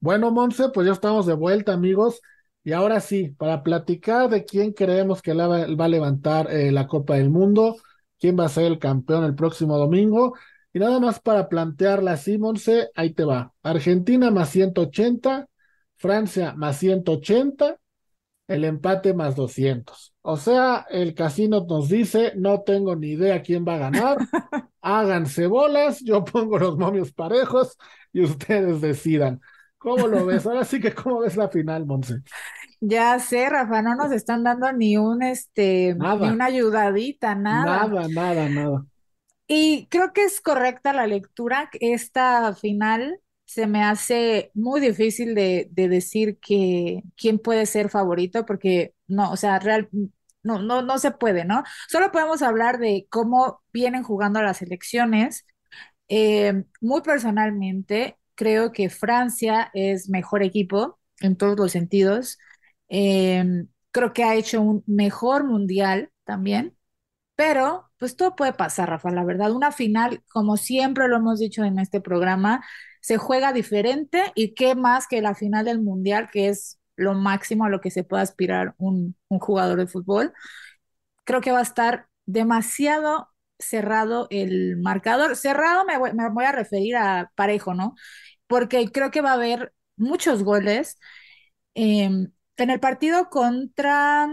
Bueno, 0.00 0.30
Monse, 0.30 0.68
pues 0.72 0.86
ya 0.86 0.92
estamos 0.92 1.26
de 1.26 1.34
vuelta, 1.34 1.72
amigos. 1.72 2.20
Y 2.62 2.72
ahora 2.72 3.00
sí, 3.00 3.30
para 3.30 3.62
platicar 3.62 4.28
de 4.28 4.44
quién 4.44 4.72
creemos 4.72 5.22
que 5.22 5.32
va, 5.32 5.64
a 5.64 5.88
levantar 5.88 6.52
eh, 6.52 6.70
la 6.70 6.86
Copa 6.86 7.14
del 7.14 7.30
Mundo, 7.30 7.76
quién 8.18 8.38
va 8.38 8.46
a 8.46 8.48
ser 8.48 8.64
el 8.66 8.78
campeón 8.78 9.24
el 9.24 9.34
próximo 9.34 9.76
domingo. 9.78 10.34
Y 10.72 10.78
nada 10.78 11.00
más 11.00 11.20
para 11.20 11.48
plantearla 11.48 12.12
así, 12.12 12.38
Monse, 12.38 12.90
ahí 12.94 13.12
te 13.14 13.24
va. 13.24 13.52
Argentina 13.62 14.30
más 14.30 14.50
180, 14.50 15.48
Francia 15.96 16.54
más 16.54 16.78
180, 16.78 17.78
el 18.48 18.64
empate 18.64 19.14
más 19.14 19.36
200. 19.36 20.14
O 20.22 20.36
sea, 20.36 20.86
el 20.90 21.14
casino 21.14 21.64
nos 21.68 21.88
dice, 21.88 22.32
no 22.36 22.62
tengo 22.62 22.96
ni 22.96 23.08
idea 23.10 23.42
quién 23.42 23.64
va 23.66 23.74
a 23.76 23.78
ganar, 23.78 24.18
háganse 24.82 25.46
bolas, 25.46 26.00
yo 26.00 26.24
pongo 26.24 26.58
los 26.58 26.76
momios 26.78 27.12
parejos 27.12 27.76
y 28.12 28.22
ustedes 28.22 28.80
decidan. 28.80 29.40
¿Cómo 29.78 30.08
lo 30.08 30.26
ves? 30.26 30.46
Ahora 30.46 30.64
sí 30.64 30.80
que, 30.80 30.92
¿cómo 30.94 31.20
ves 31.20 31.36
la 31.36 31.48
final, 31.48 31.86
Monse? 31.86 32.22
Ya 32.80 33.18
sé, 33.18 33.48
Rafa, 33.48 33.82
no 33.82 33.94
nos 33.96 34.12
están 34.12 34.44
dando 34.44 34.72
ni 34.72 34.96
un, 34.96 35.22
este, 35.22 35.96
ni 35.96 36.30
una 36.30 36.46
ayudadita, 36.46 37.34
nada. 37.34 37.88
Nada, 37.88 38.08
nada, 38.08 38.48
nada. 38.48 38.86
Y 39.46 39.86
creo 39.90 40.12
que 40.12 40.24
es 40.24 40.40
correcta 40.40 40.92
la 40.92 41.06
lectura. 41.06 41.70
Esta 41.80 42.54
final 42.54 43.20
se 43.46 43.66
me 43.66 43.82
hace 43.82 44.50
muy 44.54 44.80
difícil 44.80 45.34
de, 45.34 45.68
de 45.72 45.88
decir 45.88 46.38
que 46.40 47.02
quién 47.16 47.38
puede 47.38 47.66
ser 47.66 47.88
favorito, 47.88 48.44
porque 48.46 48.94
no, 49.06 49.32
o 49.32 49.36
sea, 49.36 49.58
real, 49.58 49.88
no, 50.42 50.60
no, 50.62 50.82
no 50.82 50.98
se 50.98 51.10
puede, 51.12 51.44
¿no? 51.44 51.64
Solo 51.88 52.12
podemos 52.12 52.42
hablar 52.42 52.78
de 52.78 53.06
cómo 53.10 53.62
vienen 53.72 54.02
jugando 54.02 54.42
las 54.42 54.60
elecciones. 54.62 55.46
Eh, 56.08 56.64
muy 56.80 57.02
personalmente, 57.02 58.18
creo 58.34 58.72
que 58.72 58.90
Francia 58.90 59.70
es 59.74 60.08
mejor 60.08 60.42
equipo 60.42 60.98
en 61.20 61.36
todos 61.36 61.58
los 61.58 61.72
sentidos. 61.72 62.38
Eh, 62.88 63.44
creo 63.90 64.12
que 64.12 64.24
ha 64.24 64.34
hecho 64.36 64.60
un 64.62 64.84
mejor 64.86 65.44
mundial 65.44 66.10
también, 66.24 66.76
pero 67.36 67.90
pues 67.98 68.16
todo 68.16 68.36
puede 68.36 68.52
pasar, 68.52 68.90
Rafa, 68.90 69.10
la 69.10 69.24
verdad. 69.24 69.52
Una 69.52 69.72
final, 69.72 70.22
como 70.30 70.56
siempre 70.56 71.08
lo 71.08 71.16
hemos 71.16 71.38
dicho 71.40 71.64
en 71.64 71.78
este 71.78 72.00
programa, 72.00 72.64
se 73.00 73.16
juega 73.18 73.52
diferente 73.52 74.32
y 74.34 74.54
qué 74.54 74.74
más 74.74 75.06
que 75.08 75.22
la 75.22 75.34
final 75.34 75.64
del 75.66 75.80
mundial, 75.82 76.28
que 76.32 76.48
es 76.48 76.78
lo 76.96 77.14
máximo 77.14 77.64
a 77.64 77.68
lo 77.70 77.80
que 77.80 77.90
se 77.90 78.04
puede 78.04 78.22
aspirar 78.24 78.74
un, 78.78 79.16
un 79.28 79.38
jugador 79.40 79.78
de 79.78 79.86
fútbol. 79.86 80.32
Creo 81.24 81.40
que 81.40 81.52
va 81.52 81.58
a 81.60 81.62
estar 81.62 82.08
demasiado 82.26 83.28
cerrado 83.58 84.26
el 84.30 84.76
marcador. 84.78 85.36
Cerrado 85.36 85.84
me 85.84 85.98
voy, 85.98 86.12
me 86.14 86.28
voy 86.30 86.44
a 86.44 86.52
referir 86.52 86.96
a 86.96 87.32
parejo, 87.34 87.74
¿no? 87.74 87.94
Porque 88.46 88.90
creo 88.92 89.10
que 89.10 89.20
va 89.22 89.30
a 89.32 89.34
haber 89.34 89.74
muchos 89.96 90.42
goles. 90.44 90.98
Eh, 91.74 92.28
en 92.64 92.70
el 92.70 92.80
partido 92.80 93.28
contra 93.30 94.28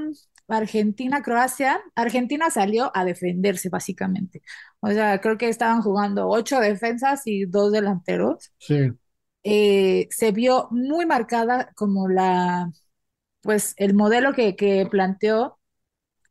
Argentina-Croacia, 0.48 1.82
Argentina 1.96 2.50
salió 2.50 2.92
a 2.96 3.06
defenderse 3.06 3.70
básicamente. 3.70 4.42
O 4.80 4.90
sea, 4.90 5.20
creo 5.22 5.38
que 5.38 5.50
estaban 5.50 5.82
jugando 5.82 6.28
ocho 6.30 6.60
defensas 6.60 7.24
y 7.26 7.46
dos 7.46 7.72
delanteros. 7.72 8.52
Sí. 8.60 8.92
Eh, 9.44 10.08
se 10.12 10.32
vio 10.32 10.68
muy 10.72 11.06
marcada 11.06 11.72
como 11.76 12.08
la, 12.10 12.72
pues 13.42 13.74
el 13.78 13.94
modelo 13.94 14.34
que, 14.34 14.56
que 14.56 14.88
planteó 14.90 15.60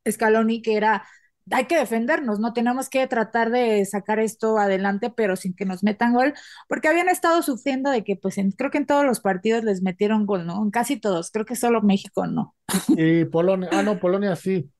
Scaloni, 0.09 0.63
que 0.63 0.77
era 0.77 1.05
hay 1.51 1.67
que 1.67 1.79
defendernos, 1.79 2.41
no 2.41 2.53
tenemos 2.53 2.89
que 2.89 3.07
tratar 3.07 3.51
de 3.51 3.85
sacar 3.85 4.19
esto 4.19 4.59
adelante, 4.59 5.11
pero 5.11 5.37
sin 5.37 5.55
que 5.55 5.65
nos 5.65 5.83
metan 5.83 6.15
gol, 6.15 6.35
porque 6.69 6.89
habían 6.89 7.09
estado 7.09 7.43
sufriendo 7.43 7.91
de 7.91 8.05
que, 8.05 8.17
pues, 8.17 8.39
en, 8.39 8.53
creo 8.53 8.71
que 8.71 8.79
en 8.79 8.87
todos 8.87 9.05
los 9.05 9.21
partidos 9.21 9.65
les 9.65 9.83
metieron 9.83 10.27
gol, 10.27 10.47
¿no? 10.47 10.63
En 10.63 10.71
casi 10.71 10.99
todos, 10.99 11.31
creo 11.31 11.45
que 11.45 11.57
solo 11.57 11.83
México 11.83 12.27
no. 12.27 12.55
Y 12.89 13.25
Polonia, 13.27 13.69
ah, 13.73 13.83
no, 13.83 13.99
Polonia 13.99 14.37
sí. 14.37 14.71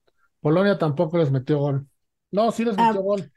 Polonia 0.41 0.79
tampoco 0.79 1.17
les 1.19 1.31
metió 1.31 1.59
gol. 1.59 1.87
No, 2.31 2.53
sí 2.53 2.65
les 2.65 2.77
metió 2.77 3.01
ah, 3.01 3.03
gol. 3.03 3.33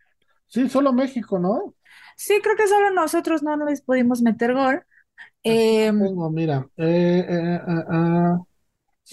Sí, 0.47 0.69
solo 0.69 0.91
México, 0.93 1.39
¿no? 1.39 1.73
Sí, 2.15 2.39
creo 2.41 2.55
que 2.55 2.67
solo 2.67 2.91
nosotros 2.91 3.43
no 3.43 3.55
les 3.65 3.81
pudimos 3.81 4.21
meter 4.21 4.53
gol. 4.53 4.83
Eh, 5.43 5.91
mira, 5.93 6.67
eh, 6.77 7.25
eh, 7.29 7.59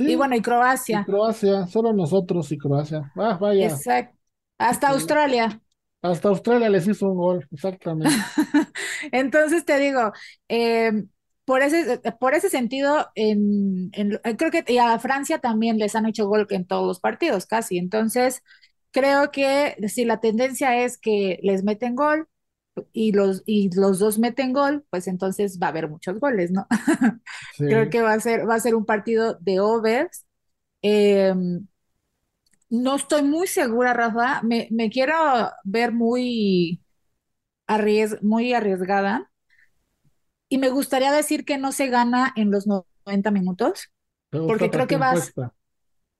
eh 0.00 0.10
y 0.10 0.16
bueno, 0.16 0.36
y 0.36 0.40
Croacia. 0.40 1.04
Croacia, 1.04 1.66
solo 1.66 1.92
nosotros 1.92 2.50
y 2.52 2.58
Croacia. 2.58 3.12
Ah, 3.16 3.38
vaya. 3.40 3.66
Exacto. 3.66 4.16
Hasta 4.58 4.88
Australia. 4.88 5.60
Hasta 6.02 6.28
Australia 6.28 6.68
les 6.68 6.86
hizo 6.86 7.06
un 7.06 7.16
gol, 7.16 7.48
exactamente. 7.50 8.14
Entonces 9.12 9.64
te 9.64 9.78
digo, 9.78 10.12
em, 10.48 11.08
por 11.44 11.62
ese, 11.62 12.00
por 12.20 12.34
ese 12.34 12.50
sentido, 12.50 13.08
en, 13.14 13.90
creo 14.36 14.50
que 14.50 14.64
y 14.68 14.78
a 14.78 14.98
Francia 14.98 15.38
también 15.38 15.78
les 15.78 15.94
han 15.94 16.06
hecho 16.06 16.26
gol 16.26 16.46
en 16.50 16.66
todos 16.66 16.86
los 16.86 17.00
partidos, 17.00 17.46
casi. 17.46 17.78
Entonces, 17.78 18.42
creo 18.90 19.30
que 19.30 19.76
si 19.88 20.04
la 20.04 20.20
tendencia 20.20 20.84
es 20.84 20.98
que 20.98 21.38
les 21.42 21.64
meten 21.64 21.96
gol, 21.96 22.28
y 22.92 23.12
los, 23.12 23.42
y 23.46 23.70
los 23.74 23.98
dos 23.98 24.18
meten 24.18 24.52
gol, 24.52 24.84
pues 24.90 25.06
entonces 25.08 25.58
va 25.62 25.68
a 25.68 25.70
haber 25.70 25.88
muchos 25.88 26.18
goles, 26.20 26.50
¿no? 26.50 26.66
Creo 27.68 27.90
que 27.90 28.02
va 28.02 28.14
a 28.14 28.20
ser, 28.20 28.48
va 28.48 28.54
a 28.56 28.60
ser 28.60 28.74
un 28.74 28.84
partido 28.86 29.38
de 29.40 29.60
overs. 29.60 30.26
Em, 30.82 31.66
no 32.70 32.96
estoy 32.96 33.22
muy 33.22 33.46
segura, 33.46 33.92
Rafa. 33.94 34.42
Me, 34.42 34.68
me 34.70 34.90
quiero 34.90 35.14
ver 35.64 35.92
muy, 35.92 36.82
muy 38.22 38.52
arriesgada. 38.54 39.30
Y 40.48 40.58
me 40.58 40.70
gustaría 40.70 41.12
decir 41.12 41.44
que 41.44 41.58
no 41.58 41.72
se 41.72 41.88
gana 41.88 42.32
en 42.36 42.50
los 42.50 42.66
90 42.66 43.30
minutos. 43.30 43.90
Porque 44.46 44.70
creo 44.70 44.86
que 44.86 44.96
va 44.96 45.14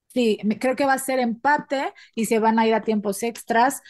Sí, 0.09 0.39
creo 0.61 0.77
que 0.77 0.85
va 0.87 0.93
a 0.95 0.99
ser 0.99 1.19
empate 1.19 1.93
y 2.15 2.27
se 2.27 2.39
van 2.39 2.59
a 2.59 2.67
ir 2.67 2.75
a 2.75 2.83
tiempos 2.85 3.23
extras. 3.23 3.83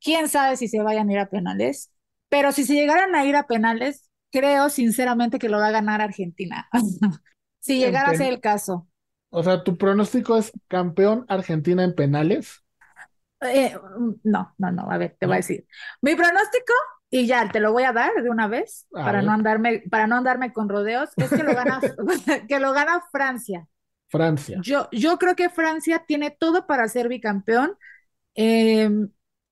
Quién 0.00 0.28
sabe 0.28 0.56
si 0.56 0.68
se 0.68 0.80
vayan 0.82 1.08
a 1.08 1.12
ir 1.12 1.18
a 1.18 1.28
penales. 1.30 1.90
Pero 2.32 2.50
si 2.50 2.64
se 2.64 2.72
llegaran 2.72 3.14
a 3.14 3.26
ir 3.26 3.36
a 3.36 3.46
penales, 3.46 4.08
creo 4.30 4.70
sinceramente 4.70 5.38
que 5.38 5.50
lo 5.50 5.58
va 5.58 5.66
a 5.66 5.70
ganar 5.70 6.00
Argentina. 6.00 6.66
si 7.60 7.78
llegara 7.78 8.08
a 8.08 8.14
ser 8.14 8.32
el 8.32 8.40
caso. 8.40 8.88
O 9.28 9.42
sea, 9.42 9.62
¿tu 9.62 9.76
pronóstico 9.76 10.38
es 10.38 10.50
campeón 10.66 11.26
Argentina 11.28 11.84
en 11.84 11.94
penales? 11.94 12.64
Eh, 13.42 13.76
no, 14.24 14.54
no, 14.56 14.72
no, 14.72 14.90
a 14.90 14.96
ver, 14.96 15.14
te 15.20 15.26
voy 15.26 15.34
a 15.34 15.36
decir. 15.36 15.66
Mi 16.00 16.14
pronóstico, 16.14 16.72
y 17.10 17.26
ya 17.26 17.50
te 17.50 17.60
lo 17.60 17.70
voy 17.70 17.82
a 17.82 17.92
dar 17.92 18.10
de 18.22 18.30
una 18.30 18.48
vez, 18.48 18.86
para 18.90 19.20
no 19.20 19.32
andarme, 19.32 19.82
para 19.90 20.06
no 20.06 20.16
andarme 20.16 20.54
con 20.54 20.70
rodeos, 20.70 21.10
es 21.18 21.28
que 21.28 21.42
lo 21.42 21.54
gana, 21.54 21.80
que 22.48 22.60
lo 22.60 22.72
gana 22.72 23.02
Francia. 23.12 23.68
Francia. 24.08 24.58
Yo, 24.62 24.88
yo 24.90 25.18
creo 25.18 25.36
que 25.36 25.50
Francia 25.50 26.04
tiene 26.06 26.30
todo 26.30 26.66
para 26.66 26.88
ser 26.88 27.08
bicampeón. 27.08 27.76
Eh, 28.34 28.88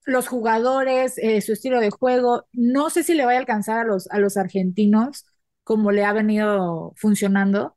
los 0.07 0.29
jugadores, 0.29 1.19
eh, 1.19 1.41
su 1.41 1.53
estilo 1.53 1.81
de 1.81 1.91
juego, 1.91 2.47
no 2.53 2.91
sé 2.91 3.03
si 3.03 3.15
le 3.15 3.25
va 3.25 3.33
a 3.33 3.39
alcanzar 3.39 3.79
a 3.79 3.85
los, 3.85 4.09
a 4.11 4.19
los 4.19 4.37
argentinos 4.37 5.27
como 5.65 5.93
le 5.93 6.05
ha 6.05 6.13
venido 6.13 6.93
funcionando. 6.97 7.77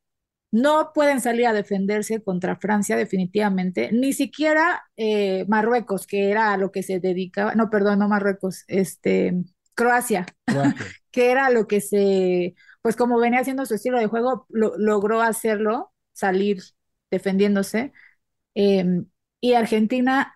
No 0.51 0.92
pueden 0.94 1.22
salir 1.22 1.48
a 1.48 1.53
defenderse 1.53 2.24
contra 2.24 2.56
Francia 2.56 2.96
definitivamente, 2.96 3.92
ni 3.92 4.13
siquiera 4.13 4.84
eh, 4.98 5.46
Marruecos, 5.48 6.06
que 6.08 6.30
era 6.32 6.53
a 6.53 6.58
lo 6.58 6.72
que 6.72 6.84
se 6.84 7.00
dedicaba, 7.00 7.56
no, 7.56 7.70
perdón, 7.70 8.00
no 8.00 8.08
Marruecos, 8.08 8.63
este, 8.68 9.34
Croacia, 9.75 10.25
que 11.12 11.32
era 11.32 11.50
lo 11.50 11.68
que 11.68 11.82
se, 11.82 12.56
pues 12.82 12.96
como 12.96 13.20
venía 13.20 13.39
haciendo 13.42 13.65
su 13.65 13.75
estilo 13.75 14.00
de 14.00 14.08
juego, 14.08 14.46
logró 14.50 15.22
hacerlo, 15.22 15.92
salir 16.13 16.62
defendiéndose. 17.12 17.92
Em, 18.56 19.08
y 19.42 19.53
Argentina 19.53 20.36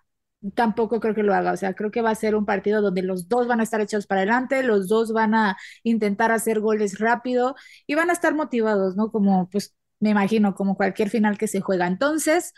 tampoco 0.56 1.00
creo 1.00 1.16
que 1.16 1.24
lo 1.24 1.34
haga. 1.34 1.52
O 1.54 1.58
sea, 1.58 1.74
creo 1.74 1.92
que 1.92 2.02
va 2.02 2.12
a 2.12 2.16
ser 2.16 2.36
un 2.36 2.46
partido 2.46 2.82
donde 2.82 3.02
los 3.04 3.28
dos 3.28 3.48
van 3.48 3.60
a 3.60 3.64
estar 3.64 3.82
hechos 3.82 4.08
para 4.08 4.22
adelante, 4.22 4.64
los 4.64 4.88
dos 4.88 5.14
van 5.14 5.36
a 5.36 5.58
intentar 5.84 6.32
hacer 6.32 6.60
goles 6.60 7.00
rápido 7.00 7.56
y 7.88 7.96
van 7.96 8.10
a 8.10 8.14
estar 8.14 8.36
motivados, 8.36 8.96
¿no? 8.96 9.12
Como, 9.12 9.50
pues, 9.50 9.76
me 10.00 10.10
imagino, 10.12 10.56
como 10.56 10.76
cualquier 10.76 11.10
final 11.10 11.38
que 11.38 11.48
se 11.48 11.62
juega. 11.62 11.88
Entonces, 11.88 12.54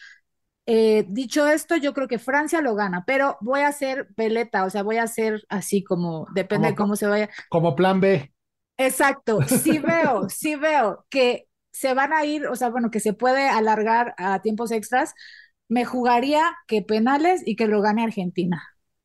eh, 0.65 1.05
dicho 1.09 1.47
esto, 1.47 1.77
yo 1.77 1.93
creo 1.93 2.07
que 2.07 2.19
Francia 2.19 2.61
lo 2.61 2.75
gana, 2.75 3.03
pero 3.07 3.37
voy 3.41 3.61
a 3.61 3.69
hacer 3.69 4.07
peleta, 4.15 4.65
o 4.65 4.69
sea, 4.69 4.83
voy 4.83 4.97
a 4.97 5.03
hacer 5.03 5.43
así 5.49 5.83
como, 5.83 6.27
depende 6.35 6.67
de 6.67 6.75
cómo 6.75 6.95
se 6.95 7.07
vaya. 7.07 7.29
Como 7.49 7.75
plan 7.75 7.99
B. 7.99 8.31
Exacto, 8.77 9.41
sí 9.41 9.79
veo, 9.79 10.29
sí 10.29 10.55
veo 10.55 11.05
que 11.09 11.47
se 11.71 11.93
van 11.93 12.13
a 12.13 12.23
ir, 12.25 12.45
o 12.47 12.55
sea, 12.55 12.69
bueno, 12.69 12.91
que 12.91 12.99
se 12.99 13.13
puede 13.13 13.47
alargar 13.47 14.13
a 14.17 14.41
tiempos 14.41 14.71
extras, 14.71 15.13
me 15.69 15.85
jugaría 15.85 16.43
que 16.67 16.81
penales 16.81 17.41
y 17.45 17.55
que 17.55 17.67
lo 17.67 17.81
gane 17.81 18.03
Argentina. 18.03 18.61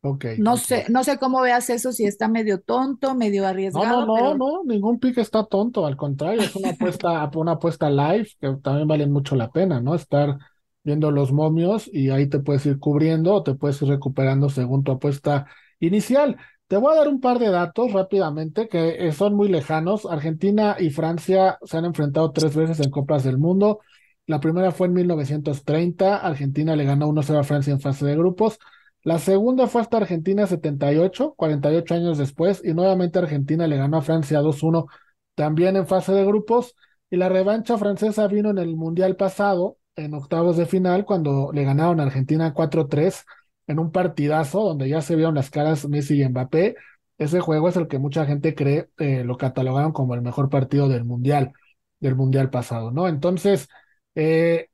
Okay, 0.06 0.36
no 0.38 0.58
sé, 0.58 0.84
no 0.90 1.02
sé 1.02 1.16
cómo 1.18 1.40
veas 1.40 1.70
eso, 1.70 1.90
si 1.90 2.04
está 2.04 2.28
medio 2.28 2.60
tonto, 2.60 3.14
medio 3.14 3.46
arriesgado. 3.46 4.04
No, 4.04 4.18
no, 4.18 4.34
no, 4.34 4.36
no, 4.36 4.64
ningún 4.64 4.98
pique 4.98 5.22
está 5.22 5.46
tonto, 5.46 5.86
al 5.86 5.96
contrario, 5.96 6.42
es 6.42 6.54
una 6.56 6.70
apuesta, 6.70 7.30
una 7.34 7.52
apuesta 7.52 7.88
live 7.88 8.28
que 8.38 8.54
también 8.62 8.86
vale 8.86 9.06
mucho 9.06 9.34
la 9.34 9.50
pena, 9.50 9.80
¿no? 9.80 9.94
Estar 9.94 10.36
viendo 10.82 11.10
los 11.10 11.32
momios 11.32 11.88
y 11.90 12.10
ahí 12.10 12.28
te 12.28 12.40
puedes 12.40 12.66
ir 12.66 12.78
cubriendo 12.78 13.34
o 13.34 13.42
te 13.42 13.54
puedes 13.54 13.80
ir 13.80 13.88
recuperando 13.88 14.50
según 14.50 14.84
tu 14.84 14.92
apuesta 14.92 15.46
inicial. 15.80 16.36
Te 16.66 16.76
voy 16.76 16.92
a 16.92 16.98
dar 16.98 17.08
un 17.08 17.20
par 17.20 17.38
de 17.38 17.48
datos 17.48 17.92
rápidamente 17.92 18.68
que 18.68 19.10
son 19.12 19.34
muy 19.34 19.48
lejanos. 19.48 20.04
Argentina 20.04 20.76
y 20.78 20.90
Francia 20.90 21.58
se 21.64 21.78
han 21.78 21.86
enfrentado 21.86 22.30
tres 22.32 22.54
veces 22.54 22.80
en 22.80 22.90
Copas 22.90 23.24
del 23.24 23.38
Mundo. 23.38 23.80
La 24.26 24.40
primera 24.40 24.70
fue 24.72 24.86
en 24.86 24.94
1930, 24.94 26.16
Argentina 26.16 26.76
le 26.76 26.84
ganó 26.84 27.08
1-0 27.08 27.38
a 27.38 27.44
Francia 27.44 27.72
en 27.72 27.80
fase 27.80 28.06
de 28.06 28.16
grupos. 28.16 28.58
La 29.02 29.18
segunda 29.18 29.66
fue 29.66 29.82
hasta 29.82 29.98
Argentina 29.98 30.46
78, 30.46 31.34
48 31.36 31.94
años 31.94 32.18
después, 32.18 32.62
y 32.64 32.72
nuevamente 32.72 33.18
Argentina 33.18 33.66
le 33.66 33.76
ganó 33.76 33.98
a 33.98 34.02
Francia 34.02 34.40
2-1 34.40 34.86
también 35.34 35.76
en 35.76 35.86
fase 35.86 36.12
de 36.12 36.24
grupos. 36.24 36.74
Y 37.10 37.16
la 37.16 37.28
revancha 37.28 37.76
francesa 37.76 38.26
vino 38.28 38.50
en 38.50 38.58
el 38.58 38.76
Mundial 38.76 39.16
pasado, 39.16 39.76
en 39.94 40.14
octavos 40.14 40.56
de 40.56 40.66
final, 40.66 41.04
cuando 41.04 41.50
le 41.52 41.64
ganaron 41.64 42.00
a 42.00 42.04
Argentina 42.04 42.54
4-3 42.54 43.24
en 43.66 43.78
un 43.78 43.92
partidazo 43.92 44.62
donde 44.62 44.88
ya 44.88 45.00
se 45.02 45.16
vieron 45.16 45.34
las 45.34 45.50
caras 45.50 45.86
Messi 45.88 46.20
y 46.22 46.28
Mbappé. 46.28 46.76
Ese 47.18 47.40
juego 47.40 47.68
es 47.68 47.76
el 47.76 47.88
que 47.88 47.98
mucha 47.98 48.26
gente 48.26 48.54
cree 48.54 48.88
eh, 48.98 49.22
lo 49.24 49.36
catalogaron 49.36 49.92
como 49.92 50.14
el 50.14 50.22
mejor 50.22 50.48
partido 50.48 50.88
del 50.88 51.04
Mundial, 51.04 51.52
del 52.00 52.16
Mundial 52.16 52.50
pasado, 52.50 52.90
¿no? 52.90 53.06
Entonces, 53.06 53.68
eh, 54.14 54.68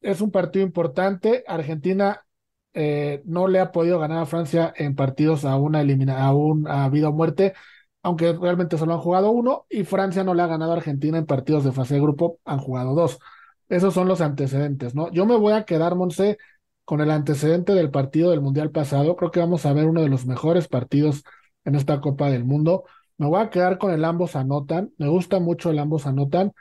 es 0.00 0.20
un 0.20 0.30
partido 0.30 0.64
importante. 0.64 1.44
Argentina 1.46 2.24
eh, 2.74 3.22
no 3.24 3.48
le 3.48 3.60
ha 3.60 3.72
podido 3.72 3.98
ganar 3.98 4.18
a 4.18 4.26
Francia 4.26 4.72
en 4.76 4.94
partidos 4.96 5.44
a 5.44 5.56
una 5.56 5.80
elimina 5.80 6.24
a 6.26 6.34
un 6.34 6.68
a 6.68 6.88
vida 6.88 7.08
o 7.08 7.12
muerte, 7.12 7.54
aunque 8.02 8.32
realmente 8.34 8.78
solo 8.78 8.94
han 8.94 9.00
jugado 9.00 9.30
uno, 9.30 9.66
y 9.70 9.84
Francia 9.84 10.24
no 10.24 10.34
le 10.34 10.42
ha 10.42 10.46
ganado 10.46 10.72
a 10.72 10.76
Argentina 10.76 11.18
en 11.18 11.26
partidos 11.26 11.64
de 11.64 11.72
fase 11.72 11.94
de 11.94 12.00
grupo, 12.00 12.40
han 12.44 12.58
jugado 12.58 12.94
dos. 12.94 13.18
Esos 13.68 13.94
son 13.94 14.08
los 14.08 14.20
antecedentes, 14.20 14.94
¿no? 14.94 15.10
Yo 15.12 15.26
me 15.26 15.36
voy 15.36 15.54
a 15.54 15.64
quedar, 15.64 15.94
Monse, 15.94 16.38
con 16.84 17.00
el 17.00 17.10
antecedente 17.10 17.72
del 17.72 17.90
partido 17.90 18.30
del 18.30 18.40
Mundial 18.40 18.70
pasado. 18.70 19.16
Creo 19.16 19.30
que 19.30 19.40
vamos 19.40 19.64
a 19.66 19.72
ver 19.72 19.86
uno 19.86 20.02
de 20.02 20.08
los 20.08 20.26
mejores 20.26 20.68
partidos 20.68 21.24
en 21.64 21.74
esta 21.74 22.00
Copa 22.00 22.30
del 22.30 22.44
Mundo. 22.44 22.84
Me 23.16 23.26
voy 23.26 23.40
a 23.40 23.50
quedar 23.50 23.78
con 23.78 23.92
el 23.92 24.04
ambos 24.04 24.36
anotan. 24.36 24.92
Me 24.98 25.08
gusta 25.08 25.40
mucho 25.40 25.70
el 25.70 25.78
ambos 25.78 26.06
anotan. 26.06 26.52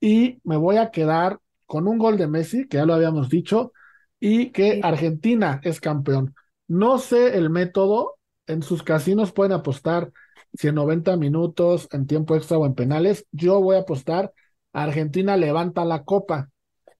Y 0.00 0.40
me 0.44 0.56
voy 0.56 0.76
a 0.76 0.90
quedar 0.90 1.40
con 1.72 1.88
un 1.88 1.96
gol 1.96 2.18
de 2.18 2.26
Messi, 2.26 2.68
que 2.68 2.76
ya 2.76 2.84
lo 2.84 2.92
habíamos 2.92 3.30
dicho, 3.30 3.72
y 4.20 4.50
que 4.50 4.80
Argentina 4.82 5.58
es 5.64 5.80
campeón. 5.80 6.34
No 6.68 6.98
sé 6.98 7.38
el 7.38 7.48
método. 7.48 8.18
En 8.46 8.62
sus 8.62 8.82
casinos 8.82 9.32
pueden 9.32 9.52
apostar 9.52 10.12
si 10.52 10.68
en 10.68 10.74
90 10.74 11.16
minutos, 11.16 11.88
en 11.92 12.06
tiempo 12.06 12.36
extra 12.36 12.58
o 12.58 12.66
en 12.66 12.74
penales. 12.74 13.26
Yo 13.32 13.58
voy 13.62 13.76
a 13.76 13.80
apostar. 13.80 14.34
Argentina 14.74 15.38
levanta 15.38 15.86
la 15.86 16.04
copa 16.04 16.50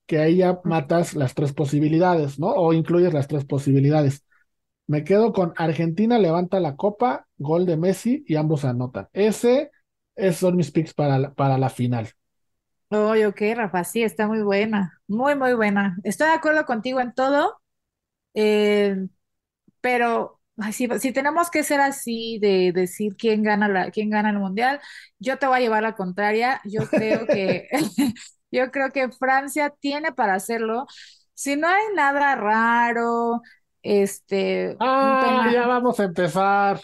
que 0.07 0.19
ahí 0.21 0.39
ya 0.39 0.59
matas 0.65 1.15
las 1.15 1.35
tres 1.35 1.53
posibilidades, 1.53 2.39
¿no? 2.39 2.49
O 2.49 2.73
incluyes 2.73 3.13
las 3.13 3.29
tres 3.29 3.45
posibilidades. 3.45 4.25
Me 4.87 5.05
quedo 5.05 5.35
con 5.35 5.53
Argentina 5.57 6.19
levanta 6.19 6.61
la 6.61 6.77
copa, 6.77 7.29
gol 7.37 7.67
de 7.67 7.77
Messi 7.77 8.25
y 8.27 8.37
ambos 8.37 8.65
anotan. 8.65 9.09
Ese, 9.13 9.71
esos 10.17 10.41
son 10.41 10.57
mis 10.57 10.73
picks 10.73 10.95
para 10.95 11.19
la, 11.19 11.35
para 11.35 11.59
la 11.59 11.69
final. 11.69 12.09
Oye, 12.93 13.27
ok, 13.27 13.41
Rafa, 13.55 13.85
sí, 13.85 14.03
está 14.03 14.27
muy 14.27 14.43
buena, 14.43 15.01
muy, 15.09 15.35
muy 15.35 15.55
buena. 15.55 15.97
Estoy 16.05 16.29
de 16.29 16.35
acuerdo 16.35 16.65
contigo 16.67 17.01
en 17.01 17.15
todo, 17.15 17.61
eh, 18.35 18.97
pero 19.81 20.41
si, 20.73 20.89
si, 20.99 21.13
tenemos 21.13 21.51
que 21.51 21.63
ser 21.63 21.81
así 21.81 22.39
de 22.41 22.73
decir 22.73 23.17
quién 23.17 23.43
gana 23.43 23.69
la, 23.69 23.91
quién 23.91 24.11
gana 24.11 24.31
el 24.31 24.39
mundial, 24.39 24.81
yo 25.19 25.39
te 25.39 25.47
voy 25.47 25.59
a 25.59 25.61
llevar 25.61 25.83
la 25.83 25.95
contraria. 25.95 26.61
Yo 26.65 26.89
creo 26.89 27.27
que 27.27 27.69
Yo 28.53 28.71
creo 28.71 28.91
que 28.91 29.11
Francia 29.11 29.75
tiene 29.81 30.13
para 30.13 30.35
hacerlo. 30.35 30.87
Si 31.35 31.57
no 31.57 31.67
hay 31.67 31.83
nada 31.97 32.37
raro, 32.37 33.41
este. 33.83 34.77
Ah, 34.79 35.49
ya 35.51 35.67
vamos 35.67 35.99
a 35.99 36.05
empezar. 36.05 36.79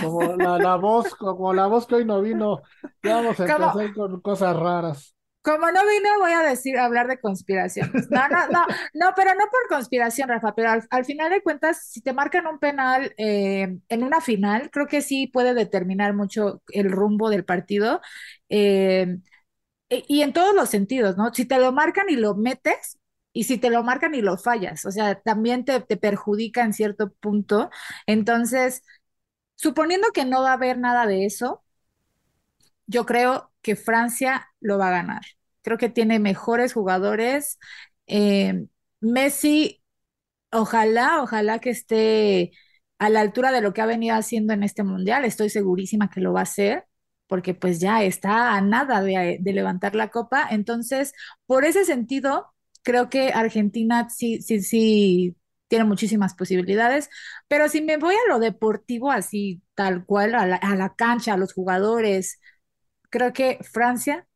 Como 0.00 0.22
la, 0.36 0.76
voz, 0.76 1.14
como 1.16 1.52
la 1.52 1.66
voz 1.66 1.86
que 1.86 1.96
hoy 1.96 2.04
no 2.06 2.22
vino, 2.22 2.62
ya 3.02 3.16
vamos 3.16 3.38
a 3.40 3.42
empezar 3.46 3.92
con 3.92 4.20
cosas 4.22 4.56
raras. 4.56 5.14
Como 5.42 5.72
no 5.72 5.80
vino, 5.80 6.08
voy 6.20 6.32
a 6.32 6.42
decir, 6.42 6.78
hablar 6.78 7.08
de 7.08 7.20
conspiración. 7.20 7.90
No, 8.10 8.28
no, 8.28 8.46
no, 8.48 8.64
no, 8.94 9.06
pero 9.16 9.34
no 9.34 9.44
por 9.50 9.68
conspiración, 9.68 10.28
Rafa, 10.28 10.54
pero 10.54 10.70
al, 10.88 11.04
final 11.04 11.30
de 11.30 11.42
cuentas, 11.42 11.84
si 11.88 12.00
te 12.00 12.12
marcan 12.12 12.46
un 12.46 12.58
penal 12.58 13.12
eh, 13.16 13.78
en 13.88 14.04
una 14.04 14.20
final, 14.20 14.70
creo 14.70 14.86
que 14.86 15.02
sí 15.02 15.26
puede 15.26 15.54
determinar 15.54 16.14
mucho 16.14 16.62
el 16.68 16.90
rumbo 16.92 17.28
del 17.28 17.44
partido. 17.44 18.00
Eh, 18.48 19.16
e, 19.92 20.04
y 20.08 20.22
en 20.22 20.32
todos 20.32 20.54
los 20.54 20.70
sentidos, 20.70 21.16
¿no? 21.16 21.32
Si 21.34 21.44
te 21.44 21.58
lo 21.58 21.72
marcan 21.72 22.08
y 22.08 22.16
lo 22.16 22.34
metes, 22.34 22.98
y 23.32 23.44
si 23.44 23.58
te 23.58 23.70
lo 23.70 23.82
marcan 23.82 24.14
y 24.14 24.22
lo 24.22 24.38
fallas, 24.38 24.84
o 24.86 24.90
sea, 24.90 25.20
también 25.20 25.64
te, 25.64 25.80
perjudica 25.80 26.62
en 26.64 26.72
cierto 26.72 27.12
punto. 27.12 27.70
Entonces, 28.06 28.82
suponiendo 29.56 30.08
que 30.14 30.24
no 30.24 30.42
va 30.42 30.50
a 30.50 30.54
haber 30.54 30.78
nada 30.78 31.06
de 31.06 31.26
eso, 31.26 31.62
yo 32.92 33.06
creo 33.06 33.52
que 33.62 33.76
Francia 33.76 34.48
lo 34.60 34.78
va 34.78 34.88
a 34.88 34.92
ganar. 34.92 35.22
Creo 35.62 35.78
que 35.78 35.88
tiene 35.88 36.18
mejores 36.18 36.72
jugadores. 36.74 37.58
Eh, 38.06 38.66
Messi, 39.00 39.82
ojalá, 40.52 41.22
ojalá 41.22 41.58
que 41.60 41.70
esté 41.70 42.52
a 42.98 43.10
la 43.10 43.20
altura 43.20 43.52
de 43.52 43.62
lo 43.62 43.72
que 43.74 43.82
ha 43.82 43.86
venido 43.86 44.16
haciendo 44.16 44.52
en 44.52 44.62
este 44.62 44.84
mundial. 44.84 45.24
Estoy 45.24 45.50
segurísima 45.50 46.10
que 46.10 46.20
lo 46.20 46.32
va 46.32 46.40
a 46.40 46.44
hacer 46.44 46.86
porque 47.32 47.54
pues 47.54 47.80
ya 47.80 48.02
está 48.04 48.54
a 48.54 48.60
nada 48.60 49.00
de, 49.02 49.40
levantar 49.42 49.94
la 49.94 50.10
copa. 50.10 50.46
Entonces, 50.50 51.14
por 51.46 51.64
ese 51.64 51.84
sentido, 51.86 52.52
creo 52.82 53.08
que 53.08 53.32
Argentina 53.32 54.08
sí, 54.10 54.42
sí, 54.42 54.60
sí 54.60 55.36
tiene 55.72 55.86
muchísimas 55.86 56.34
posibilidades, 56.34 57.08
pero 57.48 57.70
si 57.70 57.80
me 57.80 57.96
voy 57.96 58.14
a 58.14 58.28
lo 58.28 58.38
deportivo 58.38 59.10
así, 59.10 59.62
tal 59.74 60.04
cual, 60.04 60.34
a 60.34 60.44
la, 60.46 60.94
cancha, 60.94 61.32
a 61.32 61.38
los 61.38 61.54
jugadores, 61.54 62.38
creo 63.12 63.32
que 63.32 63.60
Francia, 63.62 64.26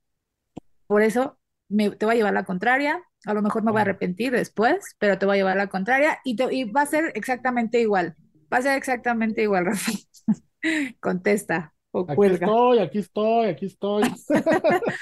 por 0.87 1.03
eso 1.03 1.37
me, 1.69 1.91
te 1.91 2.07
voy 2.07 2.15
a 2.15 2.19
llevar 2.19 2.35
la 2.35 2.45
contraria, 2.45 3.03
a 3.25 3.35
lo 3.35 3.43
mejor 3.43 3.65
me 3.65 3.73
voy 3.73 3.81
a 3.81 3.83
arrepentir 3.83 4.33
después, 4.33 4.95
pero 5.01 5.19
te 5.19 5.27
voy 5.27 5.35
a 5.35 5.39
llevar 5.39 5.57
la 5.57 5.67
contraria 5.67 6.21
y, 6.25 6.37
y 6.53 6.65
va 6.65 6.83
a 6.83 6.87
ser 6.87 7.11
exactamente 7.17 7.81
igual, 7.81 8.15
va 8.53 8.59
a 8.59 8.63
ser 8.63 8.79
exactamente 8.79 9.43
igual, 9.43 9.65
Rafa. 9.67 9.93
Contesta 11.01 11.73
aquí 12.09 12.27
estoy, 12.27 12.79
aquí 12.79 12.99
estoy, 12.99 13.47
aquí 13.47 13.67
estoy. 13.67 14.03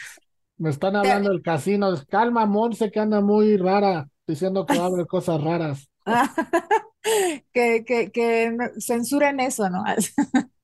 Me 0.56 0.70
están 0.70 0.94
hablando 0.96 1.30
del 1.30 1.42
casino. 1.42 1.92
Calma, 2.08 2.46
Monse, 2.46 2.90
que 2.90 3.00
anda 3.00 3.20
muy 3.20 3.56
rara, 3.56 4.08
diciendo 4.26 4.64
que 4.64 4.78
va 4.78 5.04
cosas 5.06 5.42
raras. 5.42 5.90
que, 7.52 7.84
que, 7.84 8.12
que 8.12 8.56
censuren 8.78 9.40
eso, 9.40 9.68
¿no? 9.68 9.82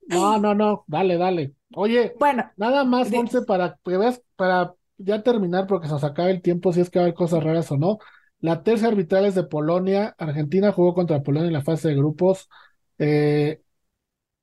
no, 0.09 0.39
no, 0.39 0.55
no, 0.55 0.85
dale, 0.87 1.17
dale. 1.17 1.55
Oye, 1.75 2.15
bueno, 2.19 2.51
nada 2.57 2.85
más, 2.85 3.11
Monse, 3.11 3.43
para 3.43 3.79
que 3.85 3.97
veas, 3.97 4.23
para 4.37 4.75
ya 4.99 5.23
terminar, 5.23 5.67
porque 5.67 5.87
se 5.87 5.93
nos 5.95 6.05
acaba 6.05 6.31
el 6.31 6.43
tiempo, 6.43 6.73
si 6.73 6.81
es 6.81 6.91
que 6.91 6.99
va 6.99 7.05
a 7.05 7.07
haber 7.07 7.15
cosas 7.15 7.43
raras 7.45 7.71
o 7.71 7.77
no. 7.77 7.99
La 8.41 8.63
tercera 8.63 8.89
arbitral 8.91 9.27
es 9.27 9.35
de 9.35 9.45
Polonia. 9.45 10.15
Argentina 10.19 10.73
jugó 10.73 10.95
contra 10.95 11.23
Polonia 11.23 11.49
en 11.49 11.53
la 11.53 11.63
fase 11.63 11.89
de 11.89 11.95
grupos. 11.97 12.49
Eh, 12.99 13.61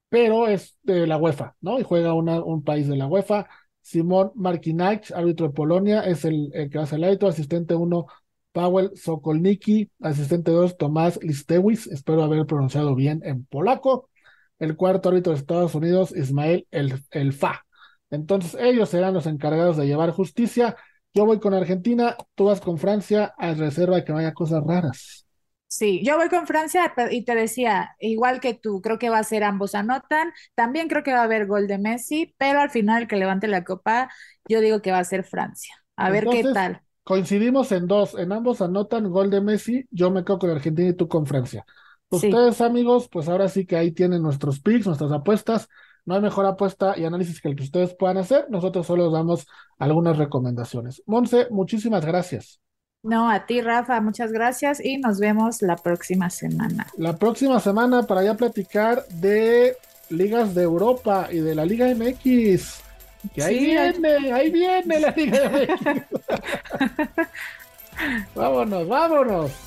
pero 0.10 0.48
es 0.48 0.78
de 0.84 1.06
la 1.08 1.18
UEFA, 1.18 1.56
¿no? 1.62 1.80
Y 1.80 1.84
juega 1.84 2.13
un 2.13 2.63
país 2.63 2.88
de 2.88 2.96
la 2.96 3.08
UEFA. 3.08 3.48
Simón 3.82 4.32
Markinach, 4.36 5.12
árbitro 5.13 5.48
de 5.48 5.54
Polonia, 5.54 6.02
es 6.02 6.26
el, 6.26 6.52
que 6.72 6.78
hace 6.80 6.96
el 6.96 7.04
árbitro. 7.04 7.28
Asistente 7.28 7.76
1, 7.76 8.06
Paweł 8.52 8.96
Sokolniki. 8.96 9.92
Asistente 10.02 10.52
2, 10.52 10.78
Tomás 10.78 11.20
Listewis. 11.22 11.88
Espero 11.88 12.24
haber 12.24 12.46
pronunciado 12.46 12.96
bien 12.96 13.22
en 13.26 13.46
polaco. 13.46 14.10
El 14.60 14.76
cuarto 14.76 15.10
árbitro 15.10 15.34
de 15.34 15.39
Estados 15.39 15.76
Unidos, 15.76 16.15
Ismael 16.15 16.67
El, 16.72 17.02
el 17.12 17.34
Fa. 17.34 17.65
Entonces, 18.10 18.56
ellos 18.60 18.89
serán 18.89 19.13
los 19.13 19.26
encargados 19.26 19.78
de 19.78 19.86
llevar 19.86 20.12
justicia. 20.12 20.76
Yo 21.13 21.26
voy 21.26 21.39
con 21.39 21.54
Argentina, 21.54 22.15
tú 22.36 22.46
vas 22.46 22.62
con 22.62 22.78
Francia, 22.78 23.34
a 23.38 23.54
reserva 23.54 23.98
de 23.98 24.06
que 24.06 24.12
no 24.13 24.20
haya 24.20 24.34
cosas 24.34 24.63
raras. 24.63 25.28
Sí, 25.70 26.02
yo 26.04 26.15
voy 26.15 26.30
con 26.30 26.48
Francia 26.48 26.93
y 27.12 27.26
te 27.26 27.36
decía, 27.36 27.96
igual 28.00 28.39
que 28.39 28.54
tú, 28.54 28.82
creo 28.82 28.98
que 28.98 29.10
va 29.10 29.20
a 29.20 29.24
ser 29.24 29.43
ambos 29.43 29.76
anotan. 29.76 30.32
También 30.56 30.88
creo 30.88 31.04
que 31.04 31.12
va 31.12 31.20
a 31.20 31.24
haber 31.24 31.46
gol 31.46 31.67
de 31.67 31.78
Messi, 31.78 32.34
pero 32.38 32.62
al 32.62 32.70
final 32.70 33.04
el 33.04 33.08
que 33.08 33.17
levante 33.17 33.48
la 33.48 33.65
copa, 33.65 34.10
yo 34.48 34.62
digo 34.62 34.82
que 34.82 34.91
va 34.91 35.00
a 35.00 35.04
ser 35.04 35.26
Francia. 35.26 35.76
A 35.98 36.10
ver 36.10 36.26
qué 36.28 36.43
tal. 36.54 36.82
Coincidimos 37.04 37.72
en 37.74 37.88
dos, 37.88 38.15
en 38.15 38.32
ambos 38.32 38.62
anotan 38.62 39.10
gol 39.10 39.30
de 39.30 39.41
Messi, 39.41 39.86
yo 39.91 40.10
me 40.10 40.24
quedo 40.24 40.39
con 40.39 40.50
Argentina 40.52 40.89
y 40.89 40.93
tú 40.93 41.08
con 41.08 41.26
Francia. 41.26 41.65
Ustedes, 42.10 42.62
amigos, 42.62 43.10
pues 43.12 43.28
ahora 43.28 43.50
sí 43.50 43.65
que 43.65 43.76
ahí 43.76 43.91
tienen 43.91 44.22
nuestros 44.22 44.62
picks, 44.62 44.86
nuestras 44.86 45.12
apuestas. 45.12 45.67
No 46.06 46.15
hay 46.15 46.22
mejor 46.22 46.46
apuesta 46.46 46.98
y 46.98 47.04
análisis 47.04 47.41
que 47.41 47.50
el 47.50 47.56
que 47.58 47.63
ustedes 47.63 47.93
puedan 47.93 48.17
hacer. 48.17 48.46
Nosotros 48.50 48.88
solo 48.88 49.12
damos 49.12 49.46
algunas 49.78 50.17
recomendaciones. 50.17 51.04
Monse, 51.06 51.48
muchísimas 51.52 52.06
gracias. 52.06 52.62
No, 53.04 53.30
a 53.30 53.46
ti, 53.46 53.62
Rafa, 53.62 54.00
muchas 54.00 54.32
gracias 54.32 54.84
y 54.84 54.98
nos 54.98 55.20
vemos 55.20 55.62
la 55.62 55.76
próxima 55.76 56.30
semana. 56.30 56.88
La 56.98 57.17
próxima 57.17 57.60
semana 57.60 58.04
para 58.04 58.24
ya 58.24 58.36
platicar 58.36 59.06
de 59.08 59.76
ligas 60.10 60.56
de 60.56 60.63
Europa 60.63 61.28
y 61.30 61.39
de 61.39 61.56
la 61.56 61.65
Liga 61.65 61.88
MX. 61.93 62.82
Que 63.34 63.43
ahí 63.43 63.65
viene, 63.65 64.32
ahí 64.32 64.50
viene 64.50 65.00
la 65.02 65.12
Liga 65.12 65.50
MX. 65.50 66.06
vámonos, 68.36 68.88
vámonos. 68.88 69.66